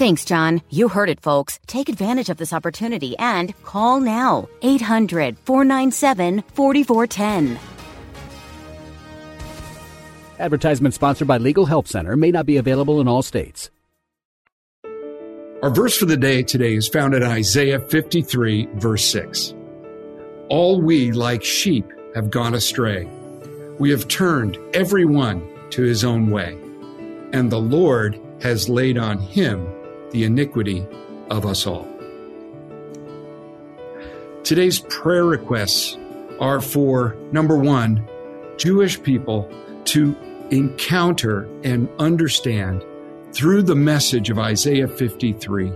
Thanks, 0.00 0.24
John. 0.24 0.62
You 0.70 0.88
heard 0.88 1.10
it, 1.10 1.20
folks. 1.20 1.60
Take 1.66 1.90
advantage 1.90 2.30
of 2.30 2.38
this 2.38 2.54
opportunity 2.54 3.14
and 3.18 3.54
call 3.64 4.00
now. 4.00 4.48
800 4.62 5.36
497 5.40 6.42
4410. 6.54 7.58
Advertisement 10.38 10.94
sponsored 10.94 11.28
by 11.28 11.36
Legal 11.36 11.66
Help 11.66 11.86
Center 11.86 12.16
may 12.16 12.30
not 12.30 12.46
be 12.46 12.56
available 12.56 13.02
in 13.02 13.08
all 13.08 13.20
states. 13.20 13.68
Our 15.62 15.68
verse 15.68 15.98
for 15.98 16.06
the 16.06 16.16
day 16.16 16.44
today 16.44 16.76
is 16.76 16.88
found 16.88 17.12
in 17.12 17.22
Isaiah 17.22 17.80
53, 17.80 18.68
verse 18.76 19.04
6. 19.04 19.52
All 20.48 20.80
we, 20.80 21.12
like 21.12 21.44
sheep, 21.44 21.84
have 22.14 22.30
gone 22.30 22.54
astray. 22.54 23.06
We 23.78 23.90
have 23.90 24.08
turned 24.08 24.56
every 24.72 25.04
one 25.04 25.46
to 25.72 25.82
his 25.82 26.04
own 26.04 26.30
way, 26.30 26.56
and 27.34 27.52
the 27.52 27.60
Lord 27.60 28.18
has 28.40 28.70
laid 28.70 28.96
on 28.96 29.18
him 29.18 29.76
the 30.10 30.24
iniquity 30.24 30.86
of 31.30 31.46
us 31.46 31.66
all. 31.66 31.86
Today's 34.42 34.80
prayer 34.80 35.24
requests 35.24 35.96
are 36.40 36.60
for 36.60 37.16
number 37.32 37.56
one, 37.56 38.08
Jewish 38.56 39.00
people 39.02 39.50
to 39.86 40.16
encounter 40.50 41.48
and 41.62 41.88
understand 41.98 42.84
through 43.32 43.62
the 43.62 43.76
message 43.76 44.30
of 44.30 44.38
Isaiah 44.38 44.88
53, 44.88 45.70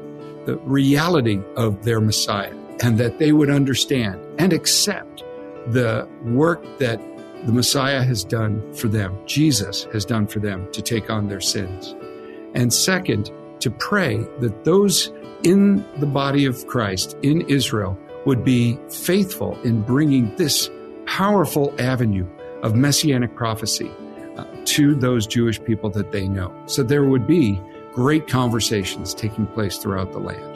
the 0.47 0.59
reality 0.64 1.41
of 1.57 1.85
their 1.85 2.00
Messiah, 2.00 2.55
and 2.83 2.99
that 2.99 3.19
they 3.19 3.33
would 3.33 3.50
understand 3.50 4.21
and 4.38 4.53
accept 4.53 5.23
the 5.69 6.09
work 6.23 6.62
that 6.79 7.00
the 7.47 7.53
Messiah 7.53 8.03
has 8.03 8.25
done 8.25 8.73
for 8.73 8.88
them, 8.88 9.17
Jesus 9.26 9.85
has 9.93 10.05
done 10.05 10.26
for 10.26 10.41
them 10.41 10.71
to 10.73 10.83
take 10.83 11.11
on 11.11 11.29
their 11.29 11.41
sins. 11.41 11.95
And 12.55 12.73
second, 12.73 13.31
to 13.64 13.71
pray 13.71 14.18
that 14.40 14.64
those 14.64 15.11
in 15.42 15.83
the 15.99 16.04
body 16.04 16.44
of 16.44 16.66
Christ 16.66 17.16
in 17.23 17.40
Israel 17.49 17.99
would 18.26 18.44
be 18.44 18.78
faithful 18.90 19.59
in 19.62 19.80
bringing 19.80 20.37
this 20.37 20.68
powerful 21.06 21.75
avenue 21.78 22.28
of 22.62 22.76
messianic 22.76 23.35
prophecy 23.37 23.90
uh, 24.37 24.44
to 24.66 24.94
those 24.94 25.26
Jewish 25.26 25.64
people 25.64 25.88
that 25.90 26.12
they 26.12 26.28
know. 26.28 26.54
So 26.66 26.83
there 26.83 27.06
would 27.06 27.26
be 27.26 27.59
great 27.94 28.28
conversations 28.28 29.14
taking 29.14 29.47
place 29.47 29.78
throughout 29.78 30.12
the 30.12 30.18
land. 30.18 30.54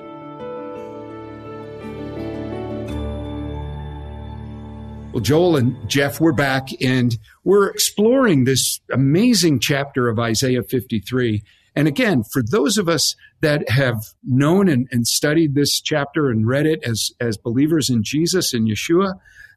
Well, 5.15 5.23
Joel 5.23 5.57
and 5.57 5.89
Jeff, 5.89 6.21
we're 6.21 6.33
back 6.33 6.69
and 6.83 7.17
we're 7.45 7.71
exploring 7.71 8.45
this 8.45 8.81
amazing 8.93 9.61
chapter 9.61 10.11
of 10.11 10.19
Isaiah 10.19 10.63
53. 10.63 11.43
And 11.79 11.87
again, 11.87 12.25
for 12.25 12.43
those 12.43 12.77
of 12.77 12.89
us 12.89 13.15
that 13.41 13.69
have 13.71 14.03
known 14.25 14.69
and, 14.69 14.89
and 14.91 15.07
studied 15.07 15.55
this 15.55 15.81
chapter 15.81 16.29
and 16.29 16.45
read 16.45 16.67
it 16.67 16.83
as, 16.83 17.13
as 17.21 17.37
believers 17.37 17.89
in 17.89 18.03
Jesus 18.03 18.53
and 18.53 18.67
Yeshua, 18.67 19.13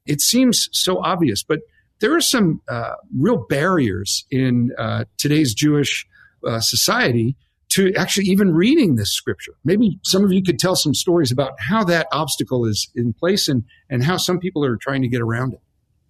it 0.05 0.21
seems 0.21 0.69
so 0.71 1.03
obvious. 1.03 1.41
But 1.41 1.61
there 1.99 2.15
are 2.15 2.21
some 2.21 2.61
uh, 2.69 2.93
real 3.17 3.37
barriers 3.49 4.27
in 4.29 4.69
uh, 4.77 5.05
today's 5.17 5.55
Jewish 5.55 6.05
uh, 6.45 6.59
society 6.59 7.35
to 7.69 7.91
actually 7.95 8.27
even 8.27 8.53
reading 8.53 8.97
this 8.97 9.11
scripture. 9.11 9.53
Maybe 9.65 9.97
some 10.03 10.23
of 10.23 10.31
you 10.31 10.43
could 10.43 10.59
tell 10.59 10.75
some 10.75 10.93
stories 10.93 11.31
about 11.31 11.53
how 11.57 11.83
that 11.85 12.05
obstacle 12.11 12.67
is 12.67 12.87
in 12.93 13.13
place 13.13 13.47
and, 13.47 13.63
and 13.89 14.03
how 14.03 14.17
some 14.17 14.37
people 14.37 14.63
are 14.63 14.77
trying 14.77 15.01
to 15.01 15.07
get 15.07 15.21
around 15.21 15.53
it. 15.53 15.61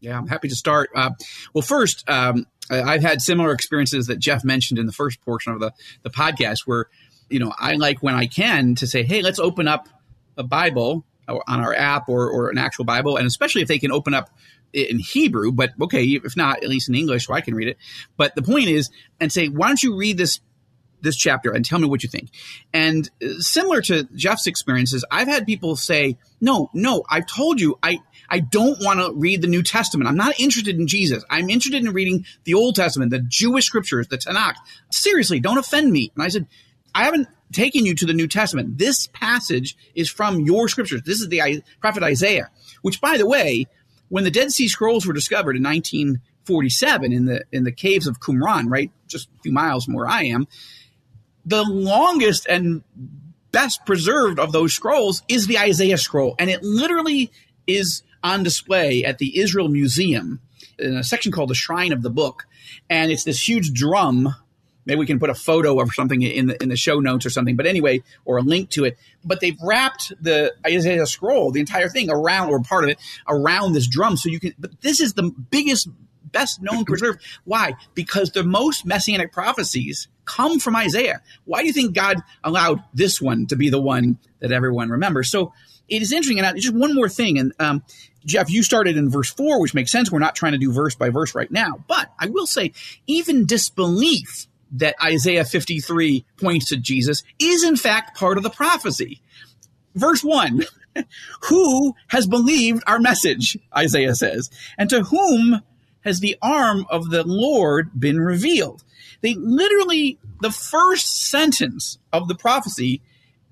Yeah, 0.01 0.18
I'm 0.18 0.27
happy 0.27 0.50
to 0.50 0.56
start. 0.56 0.89
Uh, 0.94 1.12
well, 1.53 1.62
first, 1.62 2.03
um, 2.10 2.48
I've 2.72 3.01
had 3.01 3.22
similar 3.22 3.51
experiences 3.51 4.08
that 4.08 4.20
Jeff 4.20 4.44
mentioned 4.44 4.80
in 4.80 4.86
the 4.86 4.92
first 4.92 5.22
portion 5.22 5.54
of 5.54 5.60
the, 5.60 5.74
the 6.04 6.10
podcast 6.10 6.60
where, 6.66 6.88
you 7.30 7.40
know, 7.40 7.54
I 7.60 7.74
like 7.74 8.01
when 8.01 8.16
I 8.16 8.28
can 8.28 8.75
to 8.75 8.88
say, 8.88 9.04
hey, 9.04 9.22
let's 9.22 9.40
open 9.40 9.68
up 9.68 9.90
a 10.38 10.44
Bible 10.44 11.06
on 11.28 11.60
our 11.60 11.74
app 11.74 12.10
or, 12.10 12.30
or 12.30 12.50
an 12.50 12.58
actual 12.58 12.86
Bible. 12.86 13.18
And 13.18 13.28
especially 13.28 13.62
if 13.62 13.68
they 13.68 13.80
can 13.80 13.92
open 13.92 14.13
up 14.13 14.30
in 14.74 15.00
Hebrew, 15.00 15.51
but 15.51 15.72
okay, 15.82 16.04
if 16.04 16.38
not, 16.38 16.63
at 16.63 16.70
least 16.70 16.90
in 16.90 16.96
English, 16.96 17.28
so 17.28 17.34
I 17.34 17.42
can 17.42 17.56
read 17.56 17.68
it. 17.68 17.78
But 18.18 18.36
the 18.36 18.42
point 18.42 18.70
is, 18.70 18.90
and 19.20 19.32
say, 19.32 19.48
why 19.48 19.68
don't 19.68 19.84
you 19.84 19.98
read 19.98 20.18
this 20.18 20.40
this 21.01 21.15
chapter 21.15 21.51
and 21.51 21.65
tell 21.65 21.79
me 21.79 21.88
what 21.88 22.03
you 22.03 22.10
think. 22.10 22.29
And 22.74 23.10
uh, 23.24 23.39
similar 23.39 23.81
to 23.84 24.03
Jeff's 24.15 24.48
experiences, 24.48 25.05
I've 25.12 25.27
had 25.27 25.46
people 25.46 25.75
say, 25.75 26.17
"No, 26.39 26.70
no, 26.74 27.03
I've 27.10 27.25
told 27.25 27.60
you, 27.60 27.77
I 27.84 28.00
I 28.29 28.39
don't 28.39 28.81
want 28.81 29.00
to 29.00 29.13
read 29.13 29.41
the 29.41 29.48
New 29.48 29.63
Testament. 29.63 30.10
I'm 30.10 30.15
not 30.15 30.39
interested 30.39 30.79
in 30.79 30.88
Jesus. 30.88 31.24
I'm 31.29 31.50
interested 31.50 31.84
in 31.84 31.91
reading 31.93 32.25
the 32.43 32.53
Old 32.53 32.75
Testament, 32.75 33.12
the 33.12 33.20
Jewish 33.20 33.65
scriptures, 33.65 34.08
the 34.08 34.17
Tanakh. 34.17 34.55
Seriously, 34.91 35.39
don't 35.39 35.58
offend 35.58 35.91
me." 35.91 36.12
And 36.15 36.24
I 36.24 36.29
said, 36.29 36.48
"I 36.96 37.03
haven't 37.03 37.27
taken 37.51 37.86
you 37.86 37.96
to 37.96 38.05
the 38.05 38.13
New 38.13 38.27
Testament. 38.27 38.77
This 38.77 39.08
passage 39.08 39.75
is 39.96 40.10
from 40.10 40.41
your 40.41 40.67
scriptures. 40.67 41.01
This 41.03 41.22
is 41.22 41.27
the 41.27 41.63
prophet 41.79 42.03
Isaiah, 42.03 42.50
which 42.81 43.01
by 43.01 43.17
the 43.17 43.27
way, 43.27 43.67
when 44.10 44.24
the 44.24 44.31
Dead 44.31 44.51
Sea 44.51 44.67
Scrolls 44.67 45.05
were 45.05 45.13
discovered 45.13 45.55
in 45.55 45.63
1947 45.63 47.13
in 47.13 47.25
the 47.25 47.46
in 47.51 47.63
the 47.63 47.72
caves 47.72 48.08
of 48.08 48.20
Qumran, 48.20 48.70
right, 48.70 48.91
just 49.08 49.29
a 49.39 49.41
few 49.43 49.51
miles 49.51 49.86
from 49.86 49.93
where 49.93 50.08
I 50.08 50.24
am, 50.24 50.48
the 51.45 51.63
longest 51.63 52.45
and 52.48 52.83
best 53.51 53.86
preserved 53.86 54.39
of 54.39 54.51
those 54.51 54.74
scrolls 54.74 55.24
is 55.27 55.48
the 55.48 55.57
Isaiah 55.57 55.98
scroll. 55.98 56.36
And 56.39 56.50
it 56.50 56.63
literally 56.63 57.31
is 57.67 58.03
on 58.24 58.43
display 58.43 59.03
at 59.03 59.17
the 59.17 59.39
Israel 59.39 59.67
Museum 59.67 60.39
in 60.77 60.95
a 60.95 61.03
section 61.03 61.31
called 61.31 61.50
the 61.50 61.55
Shrine 61.55 61.91
of 61.91 62.01
the 62.01 62.10
Book. 62.10 62.48
And 62.89 63.12
it's 63.12 63.24
this 63.24 63.48
huge 63.48 63.74
drum. 63.74 64.36
Maybe 64.86 65.00
we 65.00 65.05
can 65.05 65.19
put 65.19 65.29
a 65.29 65.36
photo 65.36 65.75
or 65.75 65.91
something 65.91 66.21
in 66.21 66.48
the 66.48 66.62
in 66.62 66.69
the 66.69 66.75
show 66.75 67.00
notes 67.00 67.25
or 67.25 67.29
something. 67.29 67.55
But 67.55 67.67
anyway, 67.67 68.01
or 68.25 68.38
a 68.38 68.41
link 68.41 68.69
to 68.71 68.86
it. 68.86 68.98
But 69.24 69.39
they've 69.39 69.57
wrapped 69.62 70.12
the 70.21 70.53
Isaiah 70.65 71.05
scroll, 71.05 71.51
the 71.51 71.60
entire 71.60 71.88
thing 71.88 72.10
around 72.10 72.50
or 72.50 72.60
part 72.62 72.83
of 72.83 72.89
it 72.89 73.00
around 73.27 73.74
this 73.74 73.88
drum. 73.88 74.17
So 74.17 74.29
you 74.29 74.39
can 74.39 74.53
but 74.57 74.81
this 74.81 75.00
is 75.00 75.13
the 75.13 75.24
biggest 75.24 75.88
best 76.31 76.61
known 76.61 76.85
preserved. 76.85 77.21
Why? 77.43 77.73
Because 77.93 78.31
the 78.31 78.43
most 78.43 78.85
messianic 78.85 79.31
prophecies 79.31 80.07
come 80.25 80.59
from 80.59 80.75
Isaiah. 80.75 81.21
Why 81.45 81.61
do 81.61 81.67
you 81.67 81.73
think 81.73 81.93
God 81.93 82.17
allowed 82.43 82.83
this 82.93 83.21
one 83.21 83.47
to 83.47 83.55
be 83.55 83.69
the 83.69 83.81
one 83.81 84.17
that 84.39 84.51
everyone 84.51 84.89
remembers? 84.89 85.29
So 85.29 85.53
it 85.89 86.01
is 86.01 86.11
interesting. 86.11 86.39
And 86.39 86.59
just 86.59 86.73
one 86.73 86.95
more 86.95 87.09
thing. 87.09 87.38
And 87.38 87.53
um, 87.59 87.83
Jeff, 88.25 88.50
you 88.50 88.63
started 88.63 88.97
in 88.97 89.09
verse 89.09 89.29
four, 89.29 89.59
which 89.59 89.73
makes 89.73 89.91
sense. 89.91 90.11
We're 90.11 90.19
not 90.19 90.35
trying 90.35 90.53
to 90.53 90.57
do 90.57 90.71
verse 90.71 90.95
by 90.95 91.09
verse 91.09 91.35
right 91.35 91.51
now. 91.51 91.83
But 91.88 92.11
I 92.19 92.27
will 92.27 92.47
say, 92.47 92.73
even 93.07 93.45
disbelief 93.45 94.47
that 94.73 94.95
Isaiah 95.03 95.43
53 95.43 96.25
points 96.38 96.69
to 96.69 96.77
Jesus 96.77 97.23
is 97.39 97.63
in 97.63 97.75
fact 97.75 98.17
part 98.17 98.38
of 98.38 98.43
the 98.43 98.50
prophecy. 98.50 99.21
Verse 99.95 100.23
one. 100.23 100.65
Who 101.43 101.93
has 102.07 102.27
believed 102.27 102.83
our 102.85 103.00
message? 103.00 103.57
Isaiah 103.75 104.13
says. 104.13 104.50
And 104.77 104.89
to 104.89 105.03
whom 105.03 105.61
has 106.03 106.20
the 106.20 106.38
arm 106.41 106.86
of 106.89 107.10
the 107.10 107.24
Lord 107.24 107.91
been 108.00 108.20
revealed? 108.20 108.84
They 109.22 109.36
literally, 109.36 110.17
the 110.41 110.51
first 110.51 111.29
sentence 111.29 111.98
of 112.12 112.27
the 112.27 112.36
prophecy 112.36 113.01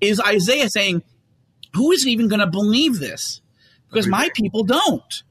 is 0.00 0.20
Isaiah 0.20 0.68
saying, 0.68 1.02
Who 1.74 1.92
is 1.92 2.06
even 2.06 2.28
going 2.28 2.40
to 2.40 2.46
believe 2.46 2.98
this? 2.98 3.40
Because 3.88 4.06
my 4.06 4.30
people 4.34 4.64
don't. 4.64 5.22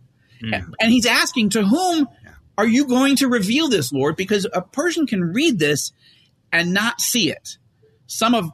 Mm. 0.43 0.73
And 0.79 0.91
he's 0.91 1.05
asking, 1.05 1.49
To 1.49 1.65
whom 1.65 2.07
are 2.57 2.67
you 2.67 2.87
going 2.87 3.15
to 3.17 3.27
reveal 3.27 3.69
this, 3.69 3.91
Lord? 3.91 4.15
Because 4.15 4.47
a 4.53 4.61
person 4.61 5.07
can 5.07 5.33
read 5.33 5.59
this 5.59 5.93
and 6.51 6.73
not 6.73 6.99
see 7.01 7.31
it. 7.31 7.57
Some 8.07 8.35
of 8.35 8.51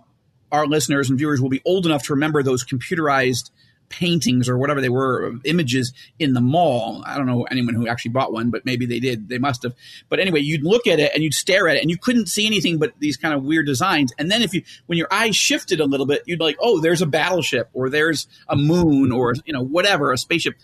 our 0.52 0.68
listeners 0.68 1.10
and 1.10 1.18
viewers 1.18 1.42
will 1.42 1.50
be 1.50 1.62
old 1.66 1.86
enough 1.86 2.04
to 2.04 2.14
remember 2.14 2.44
those 2.44 2.64
computerized 2.64 3.52
paintings 3.90 4.50
or 4.50 4.58
whatever 4.58 4.82
they 4.82 4.90
were 4.90 5.34
images 5.44 5.94
in 6.20 6.34
the 6.34 6.42
mall. 6.42 7.04
I 7.06 7.18
don't 7.18 7.26
know 7.26 7.44
anyone 7.44 7.76
who 7.76 7.88
actually 7.88 8.12
bought 8.12 8.34
one, 8.34 8.50
but 8.50 8.66
maybe 8.66 8.86
they 8.86 9.00
did. 9.00 9.30
They 9.30 9.38
must 9.38 9.64
have. 9.64 9.74
But 10.10 10.20
anyway, 10.20 10.42
you'd 10.42 10.64
look 10.64 10.88
at 10.88 11.00
it 11.00 11.12
and 11.14 11.24
you'd 11.24 11.34
stare 11.34 11.68
at 11.68 11.78
it 11.78 11.82
and 11.82 11.90
you 11.90 11.98
couldn't 11.98 12.28
see 12.28 12.46
anything 12.46 12.78
but 12.78 12.94
these 13.00 13.18
kind 13.18 13.34
of 13.34 13.44
weird 13.44 13.66
designs. 13.66 14.12
And 14.18 14.32
then 14.32 14.42
if 14.42 14.54
you, 14.54 14.64
when 14.88 14.98
your 14.98 15.08
eyes 15.12 15.36
shifted 15.36 15.80
a 15.80 15.86
little 15.86 16.06
bit, 16.06 16.24
you'd 16.26 16.40
be 16.40 16.46
like, 16.46 16.58
oh, 16.60 16.80
there's 16.80 17.02
a 17.02 17.06
battleship 17.06 17.70
or 17.74 17.90
there's 17.90 18.28
a 18.50 18.56
moon 18.56 19.12
or, 19.12 19.34
you 19.46 19.54
know, 19.54 19.64
whatever, 19.64 20.12
a 20.12 20.18
spaceship. 20.18 20.56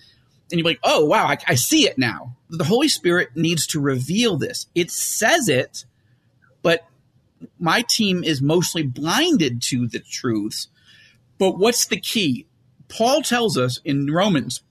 And 0.52 0.58
you'd 0.58 0.64
be 0.64 0.72
like, 0.72 0.80
oh, 0.84 1.06
wow, 1.06 1.28
I, 1.28 1.38
I 1.48 1.56
see 1.56 1.88
it 1.88 1.98
now. 1.98 2.36
The 2.50 2.66
Holy 2.66 2.90
Spirit 2.90 3.30
needs 3.36 3.66
to 3.68 3.80
reveal 3.80 4.38
this. 4.38 4.68
It 4.76 4.92
says 4.92 5.48
it, 5.48 5.86
but 6.62 6.86
my 7.60 7.84
team 7.88 8.24
is 8.24 8.42
mostly 8.42 8.84
blinded 8.84 9.62
to 9.64 9.88
the 9.88 10.00
truths. 10.00 10.68
But 11.38 11.58
what's 11.58 11.86
the 11.86 12.00
key? 12.00 12.46
Paul 12.92 13.22
tells 13.22 13.58
us 13.58 13.80
in 13.86 14.12
Romans, 14.12 14.62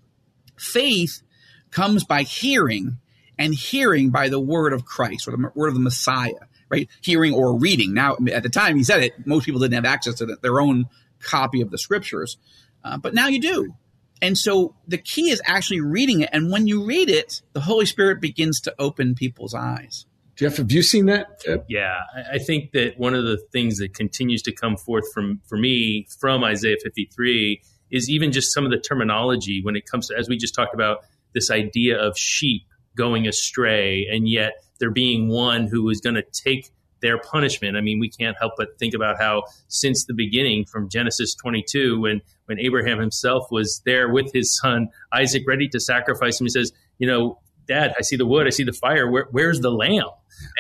faith 0.57 1.23
comes 1.71 2.05
by 2.05 2.23
hearing, 2.23 2.99
and 3.39 3.55
hearing 3.55 4.11
by 4.11 4.29
the 4.29 4.41
word 4.41 4.73
of 4.73 4.85
Christ 4.85 5.27
or 5.27 5.31
the 5.31 5.51
word 5.55 5.69
of 5.69 5.75
the 5.75 5.81
Messiah, 5.81 6.47
right? 6.69 6.89
Hearing 7.01 7.33
or 7.33 7.59
reading. 7.59 7.95
Now, 7.95 8.17
at 8.31 8.43
the 8.43 8.51
time 8.51 8.77
he 8.77 8.85
said 8.85 9.03
it, 9.03 9.27
most 9.27 9.47
people 9.47 9.61
didn't 9.61 9.75
have 9.75 9.87
access 9.87 10.17
to 10.17 10.37
their 10.43 10.61
own 10.61 10.87
copy 11.21 11.63
of 11.63 11.71
the 11.71 11.79
scriptures, 11.79 12.37
uh, 12.85 12.99
but 12.99 13.15
now 13.15 13.29
you 13.29 13.41
do. 13.41 13.75
And 14.23 14.37
so 14.37 14.75
the 14.87 14.99
key 14.99 15.31
is 15.31 15.41
actually 15.47 15.81
reading 15.81 16.21
it. 16.21 16.29
And 16.33 16.53
when 16.53 16.67
you 16.67 16.85
read 16.85 17.09
it, 17.09 17.41
the 17.55 17.61
Holy 17.61 17.87
Spirit 17.87 18.21
begins 18.21 18.61
to 18.63 18.75
open 18.79 19.15
people's 19.15 19.55
eyes. 19.55 20.05
Jeff, 20.37 20.59
have 20.59 20.71
you 20.73 20.83
seen 20.83 21.07
that? 21.07 21.43
Yeah, 21.69 21.97
I 22.31 22.39
think 22.39 22.73
that 22.73 22.99
one 22.99 23.15
of 23.15 23.25
the 23.25 23.39
things 23.53 23.79
that 23.79 23.95
continues 23.95 24.43
to 24.43 24.53
come 24.53 24.77
forth 24.77 25.05
from 25.13 25.41
for 25.47 25.57
me 25.57 26.07
from 26.19 26.45
Isaiah 26.45 26.77
53 26.83 27.63
is 27.91 28.09
even 28.09 28.33
just 28.33 28.53
some 28.53 28.65
of 28.65 28.71
the 28.71 28.79
terminology 28.79 29.61
when 29.63 29.77
it 29.77 29.87
comes 29.87 30.09
to, 30.09 30.17
as 30.17 30.29
we 30.29 30.37
just 30.37 30.55
talked 30.55 30.75
about, 30.75 30.99
this 31.35 31.51
idea 31.51 31.99
of 31.99 32.19
sheep 32.19 32.63
going 32.97 33.27
astray, 33.27 34.07
and 34.11 34.29
yet 34.29 34.65
there 34.79 34.91
being 34.91 35.29
one 35.29 35.67
who 35.67 35.89
is 35.91 36.01
going 36.01 36.17
to 36.17 36.25
take 36.33 36.71
their 37.01 37.19
punishment. 37.19 37.77
I 37.77 37.81
mean, 37.81 37.99
we 37.99 38.11
can't 38.11 38.37
help 38.39 38.55
but 38.57 38.79
think 38.79 38.95
about 38.95 39.19
how 39.19 39.45
since 39.69 40.05
the 40.05 40.15
beginning, 40.15 40.67
from 40.67 40.89
Genesis 40.89 41.35
22, 41.35 42.01
when 42.01 42.21
when 42.47 42.59
Abraham 42.59 42.99
himself 42.99 43.47
was 43.51 43.81
there 43.87 44.09
with 44.09 44.33
his 44.33 44.59
son 44.59 44.89
Isaac, 45.13 45.45
ready 45.47 45.69
to 45.69 45.81
sacrifice 45.81 46.41
him, 46.41 46.47
he 46.47 46.51
says, 46.51 46.73
"You 46.99 47.07
know, 47.07 47.39
Dad, 47.67 47.95
I 47.99 48.03
see 48.03 48.17
the 48.17 48.27
wood, 48.27 48.47
I 48.47 48.51
see 48.51 48.65
the 48.65 48.73
fire. 48.73 49.11
Where, 49.11 49.29
where's 49.31 49.61
the 49.61 49.71
lamb?" 49.71 50.11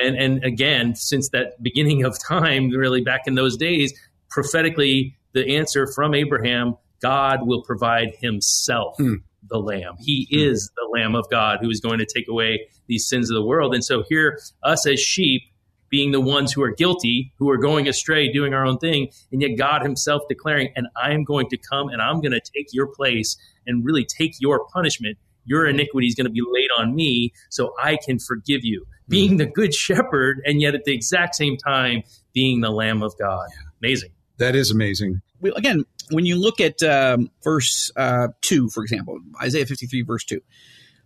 And 0.02 0.16
and 0.16 0.44
again, 0.44 0.94
since 0.94 1.28
that 1.30 1.62
beginning 1.62 2.04
of 2.04 2.18
time, 2.18 2.70
really 2.70 3.02
back 3.02 3.22
in 3.26 3.34
those 3.34 3.56
days, 3.56 3.92
prophetically, 4.30 5.16
the 5.32 5.56
answer 5.56 5.86
from 5.94 6.14
Abraham 6.14 6.76
God 7.00 7.46
will 7.46 7.62
provide 7.62 8.14
himself 8.20 8.96
mm. 8.98 9.16
the 9.48 9.58
lamb. 9.58 9.96
He 9.98 10.28
mm. 10.32 10.50
is 10.50 10.70
the 10.76 10.88
lamb 10.98 11.14
of 11.14 11.28
God 11.30 11.58
who 11.60 11.70
is 11.70 11.80
going 11.80 11.98
to 11.98 12.06
take 12.06 12.28
away 12.28 12.68
these 12.86 13.06
sins 13.06 13.30
of 13.30 13.34
the 13.34 13.44
world. 13.44 13.74
And 13.74 13.84
so 13.84 14.04
here, 14.08 14.38
us 14.62 14.86
as 14.86 15.00
sheep, 15.00 15.42
being 15.90 16.12
the 16.12 16.20
ones 16.20 16.52
who 16.52 16.62
are 16.62 16.70
guilty, 16.70 17.32
who 17.36 17.50
are 17.50 17.58
going 17.58 17.88
astray, 17.88 18.32
doing 18.32 18.54
our 18.54 18.64
own 18.64 18.78
thing, 18.78 19.10
and 19.32 19.42
yet 19.42 19.58
God 19.58 19.82
Himself 19.82 20.22
declaring, 20.28 20.72
and 20.76 20.86
I 20.96 21.12
am 21.12 21.24
going 21.24 21.48
to 21.48 21.56
come 21.56 21.88
and 21.88 22.00
I'm 22.00 22.20
going 22.20 22.32
to 22.32 22.40
take 22.40 22.68
your 22.72 22.86
place 22.86 23.36
and 23.66 23.84
really 23.84 24.04
take 24.04 24.34
your 24.38 24.64
punishment. 24.72 25.18
Your 25.44 25.66
iniquity 25.66 26.06
is 26.06 26.14
going 26.14 26.26
to 26.26 26.32
be 26.32 26.42
laid 26.48 26.68
on 26.78 26.94
me 26.94 27.32
so 27.48 27.74
I 27.82 27.96
can 27.96 28.18
forgive 28.18 28.60
you. 28.62 28.82
Mm. 28.82 29.08
Being 29.08 29.36
the 29.38 29.46
good 29.46 29.74
shepherd, 29.74 30.40
and 30.44 30.60
yet 30.60 30.74
at 30.76 30.84
the 30.84 30.94
exact 30.94 31.34
same 31.34 31.56
time, 31.56 32.02
being 32.32 32.60
the 32.60 32.70
Lamb 32.70 33.02
of 33.02 33.18
God. 33.18 33.48
Amazing. 33.82 34.10
That 34.40 34.56
is 34.56 34.70
amazing. 34.70 35.20
Well, 35.42 35.52
again, 35.54 35.84
when 36.08 36.24
you 36.24 36.36
look 36.36 36.60
at 36.62 36.82
um, 36.82 37.30
verse 37.44 37.92
uh, 37.94 38.28
2, 38.40 38.70
for 38.70 38.82
example, 38.82 39.20
Isaiah 39.40 39.66
53, 39.66 40.00
verse 40.00 40.24
2, 40.24 40.40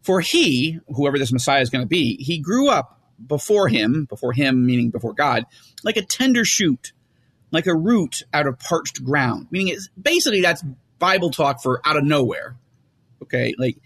for 0.03 0.21
he, 0.21 0.79
whoever 0.87 1.19
this 1.19 1.33
Messiah 1.33 1.61
is 1.61 1.69
going 1.69 1.83
to 1.83 1.89
be, 1.89 2.17
he 2.23 2.39
grew 2.39 2.69
up 2.71 3.01
before 3.27 3.67
him, 3.67 4.07
before 4.09 4.33
him 4.33 4.65
meaning 4.65 4.91
before 4.91 5.15
God, 5.15 5.47
like 5.83 5.97
a 5.97 6.03
tender 6.03 6.45
shoot, 6.45 6.93
like 7.51 7.67
a 7.67 7.75
root 7.75 8.23
out 8.33 8.47
of 8.47 8.61
parched 8.61 9.05
ground. 9.05 9.49
Meaning, 9.51 9.75
it's 9.75 9.89
basically 10.01 10.41
that's 10.41 10.63
Bible 11.01 11.33
talk 11.33 11.61
for 11.61 11.81
out 11.85 11.97
of 11.97 12.05
nowhere. 12.05 12.57
Okay, 13.21 13.53
like 13.59 13.79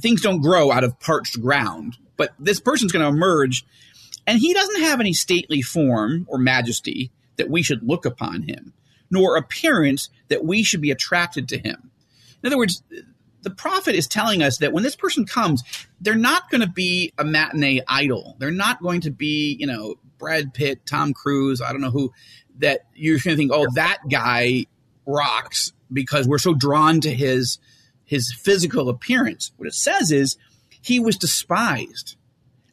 things 0.00 0.20
don't 0.20 0.40
grow 0.40 0.72
out 0.72 0.82
of 0.82 0.98
parched 0.98 1.40
ground, 1.40 1.96
but 2.16 2.32
this 2.40 2.58
person's 2.58 2.90
going 2.90 3.04
to 3.04 3.16
emerge, 3.16 3.64
and 4.26 4.40
he 4.40 4.52
doesn't 4.52 4.80
have 4.80 4.98
any 4.98 5.12
stately 5.12 5.62
form 5.62 6.26
or 6.28 6.38
majesty 6.38 7.12
that 7.36 7.48
we 7.48 7.62
should 7.62 7.84
look 7.84 8.04
upon 8.04 8.42
him 8.42 8.72
nor 9.10 9.36
appearance 9.36 10.08
that 10.28 10.44
we 10.44 10.62
should 10.62 10.80
be 10.80 10.90
attracted 10.90 11.48
to 11.48 11.58
him. 11.58 11.90
In 12.42 12.46
other 12.46 12.58
words, 12.58 12.82
the 13.42 13.50
prophet 13.50 13.94
is 13.94 14.08
telling 14.08 14.42
us 14.42 14.58
that 14.58 14.72
when 14.72 14.82
this 14.82 14.96
person 14.96 15.24
comes, 15.24 15.62
they're 16.00 16.14
not 16.14 16.50
going 16.50 16.62
to 16.62 16.68
be 16.68 17.12
a 17.16 17.24
matinee 17.24 17.80
idol. 17.86 18.36
They're 18.38 18.50
not 18.50 18.82
going 18.82 19.02
to 19.02 19.10
be, 19.10 19.56
you 19.58 19.66
know, 19.66 19.96
Brad 20.18 20.52
Pitt, 20.52 20.84
Tom 20.86 21.12
Cruise, 21.12 21.60
I 21.60 21.72
don't 21.72 21.80
know 21.80 21.90
who. 21.90 22.12
that 22.58 22.86
you're 22.94 23.18
going 23.18 23.34
to 23.34 23.36
think, 23.36 23.52
oh, 23.52 23.66
that 23.74 23.98
guy 24.10 24.66
rocks 25.04 25.72
because 25.92 26.26
we're 26.26 26.38
so 26.38 26.54
drawn 26.54 27.00
to 27.02 27.12
his 27.12 27.58
his 28.04 28.32
physical 28.32 28.88
appearance. 28.88 29.52
What 29.56 29.68
it 29.68 29.74
says 29.74 30.10
is 30.10 30.36
he 30.80 31.00
was 31.00 31.16
despised 31.16 32.16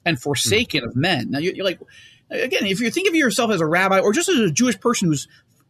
and 0.05 0.19
forsaken 0.19 0.83
hmm. 0.83 0.89
of 0.89 0.95
men. 0.95 1.31
Now 1.31 1.39
you're, 1.39 1.55
you're 1.55 1.65
like, 1.65 1.79
again, 2.29 2.65
if 2.65 2.79
you 2.79 2.89
think 2.91 3.07
of 3.07 3.15
yourself 3.15 3.51
as 3.51 3.61
a 3.61 3.65
rabbi 3.65 3.99
or 3.99 4.13
just 4.13 4.29
as 4.29 4.39
a 4.39 4.51
Jewish 4.51 4.79
person 4.79 5.07
who's 5.07 5.27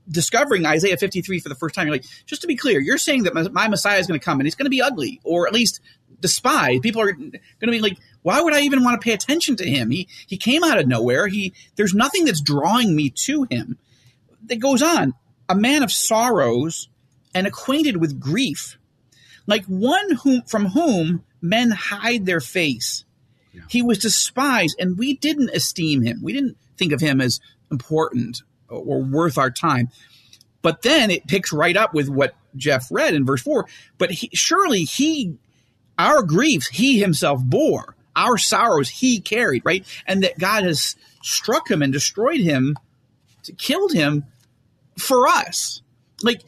discovering 0.09 0.65
Isaiah 0.65 0.97
53 0.97 1.39
for 1.39 1.49
the 1.49 1.55
first 1.55 1.75
time, 1.75 1.87
you're 1.87 1.95
like, 1.95 2.05
just 2.25 2.41
to 2.41 2.47
be 2.47 2.55
clear, 2.55 2.79
you're 2.79 2.97
saying 2.97 3.23
that 3.23 3.53
my 3.53 3.67
Messiah 3.67 3.99
is 3.99 4.07
going 4.07 4.19
to 4.19 4.23
come 4.23 4.39
and 4.39 4.47
he's 4.47 4.55
going 4.55 4.65
to 4.65 4.69
be 4.69 4.81
ugly 4.81 5.19
or 5.23 5.47
at 5.47 5.53
least 5.53 5.79
despised. 6.19 6.81
People 6.81 7.01
are 7.01 7.11
going 7.11 7.31
to 7.31 7.67
be 7.67 7.79
like, 7.79 7.97
why 8.21 8.41
would 8.41 8.53
I 8.53 8.61
even 8.61 8.83
want 8.83 8.99
to 8.99 9.03
pay 9.03 9.13
attention 9.13 9.55
to 9.57 9.69
him? 9.69 9.91
He 9.91 10.07
he 10.25 10.37
came 10.37 10.63
out 10.63 10.79
of 10.79 10.87
nowhere. 10.87 11.27
He 11.27 11.53
there's 11.75 11.93
nothing 11.93 12.25
that's 12.25 12.41
drawing 12.41 12.95
me 12.95 13.09
to 13.25 13.43
him. 13.49 13.77
That 14.47 14.59
goes 14.59 14.81
on. 14.81 15.13
A 15.49 15.55
man 15.55 15.83
of 15.83 15.91
sorrows 15.91 16.89
and 17.35 17.45
acquainted 17.45 17.97
with 17.97 18.19
grief, 18.19 18.77
like 19.45 19.65
one 19.65 20.15
whom 20.23 20.41
from 20.43 20.67
whom 20.67 21.23
men 21.41 21.71
hide 21.71 22.25
their 22.25 22.39
face. 22.39 23.03
Yeah. 23.51 23.61
He 23.69 23.81
was 23.81 23.99
despised, 23.99 24.77
and 24.79 24.97
we 24.97 25.15
didn't 25.15 25.49
esteem 25.49 26.01
him. 26.01 26.21
We 26.23 26.33
didn't 26.33 26.57
think 26.77 26.91
of 26.91 27.01
him 27.01 27.21
as 27.21 27.39
important 27.69 28.41
or 28.69 29.01
worth 29.01 29.37
our 29.37 29.51
time. 29.51 29.89
But 30.61 30.81
then 30.81 31.11
it 31.11 31.27
picks 31.27 31.51
right 31.51 31.75
up 31.75 31.93
with 31.93 32.09
what 32.09 32.35
Jeff 32.55 32.87
read 32.91 33.13
in 33.13 33.25
verse 33.25 33.41
four. 33.41 33.67
But 33.97 34.11
he, 34.11 34.29
surely 34.33 34.83
he, 34.83 35.37
our 35.97 36.23
griefs, 36.23 36.67
he 36.67 36.99
himself 36.99 37.43
bore 37.43 37.95
our 38.15 38.37
sorrows 38.37 38.89
he 38.89 39.19
carried, 39.19 39.63
right? 39.65 39.85
And 40.05 40.23
that 40.23 40.37
God 40.37 40.63
has 40.63 40.95
struck 41.21 41.69
him 41.69 41.81
and 41.81 41.91
destroyed 41.91 42.41
him, 42.41 42.75
killed 43.57 43.93
him 43.93 44.25
for 44.97 45.27
us. 45.27 45.81
Like, 46.21 46.41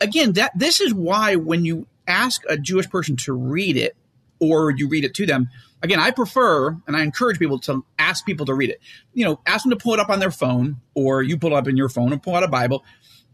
again, 0.00 0.32
that 0.32 0.52
this 0.56 0.80
is 0.80 0.92
why 0.92 1.36
when 1.36 1.64
you 1.64 1.86
ask 2.06 2.42
a 2.48 2.56
Jewish 2.56 2.90
person 2.90 3.16
to 3.16 3.32
read 3.32 3.76
it 3.76 3.96
or 4.40 4.70
you 4.70 4.88
read 4.88 5.04
it 5.04 5.14
to 5.14 5.26
them, 5.26 5.48
again, 5.82 6.00
I 6.00 6.10
prefer 6.10 6.70
and 6.86 6.96
I 6.96 7.02
encourage 7.02 7.38
people 7.38 7.58
to 7.60 7.84
ask 7.98 8.24
people 8.24 8.46
to 8.46 8.54
read 8.54 8.70
it. 8.70 8.80
You 9.12 9.24
know, 9.26 9.40
ask 9.46 9.64
them 9.64 9.70
to 9.70 9.76
pull 9.76 9.94
it 9.94 10.00
up 10.00 10.10
on 10.10 10.18
their 10.18 10.30
phone 10.30 10.80
or 10.94 11.22
you 11.22 11.38
pull 11.38 11.52
it 11.52 11.56
up 11.56 11.68
in 11.68 11.76
your 11.76 11.88
phone 11.88 12.12
and 12.12 12.22
pull 12.22 12.34
out 12.34 12.42
a 12.42 12.48
Bible. 12.48 12.84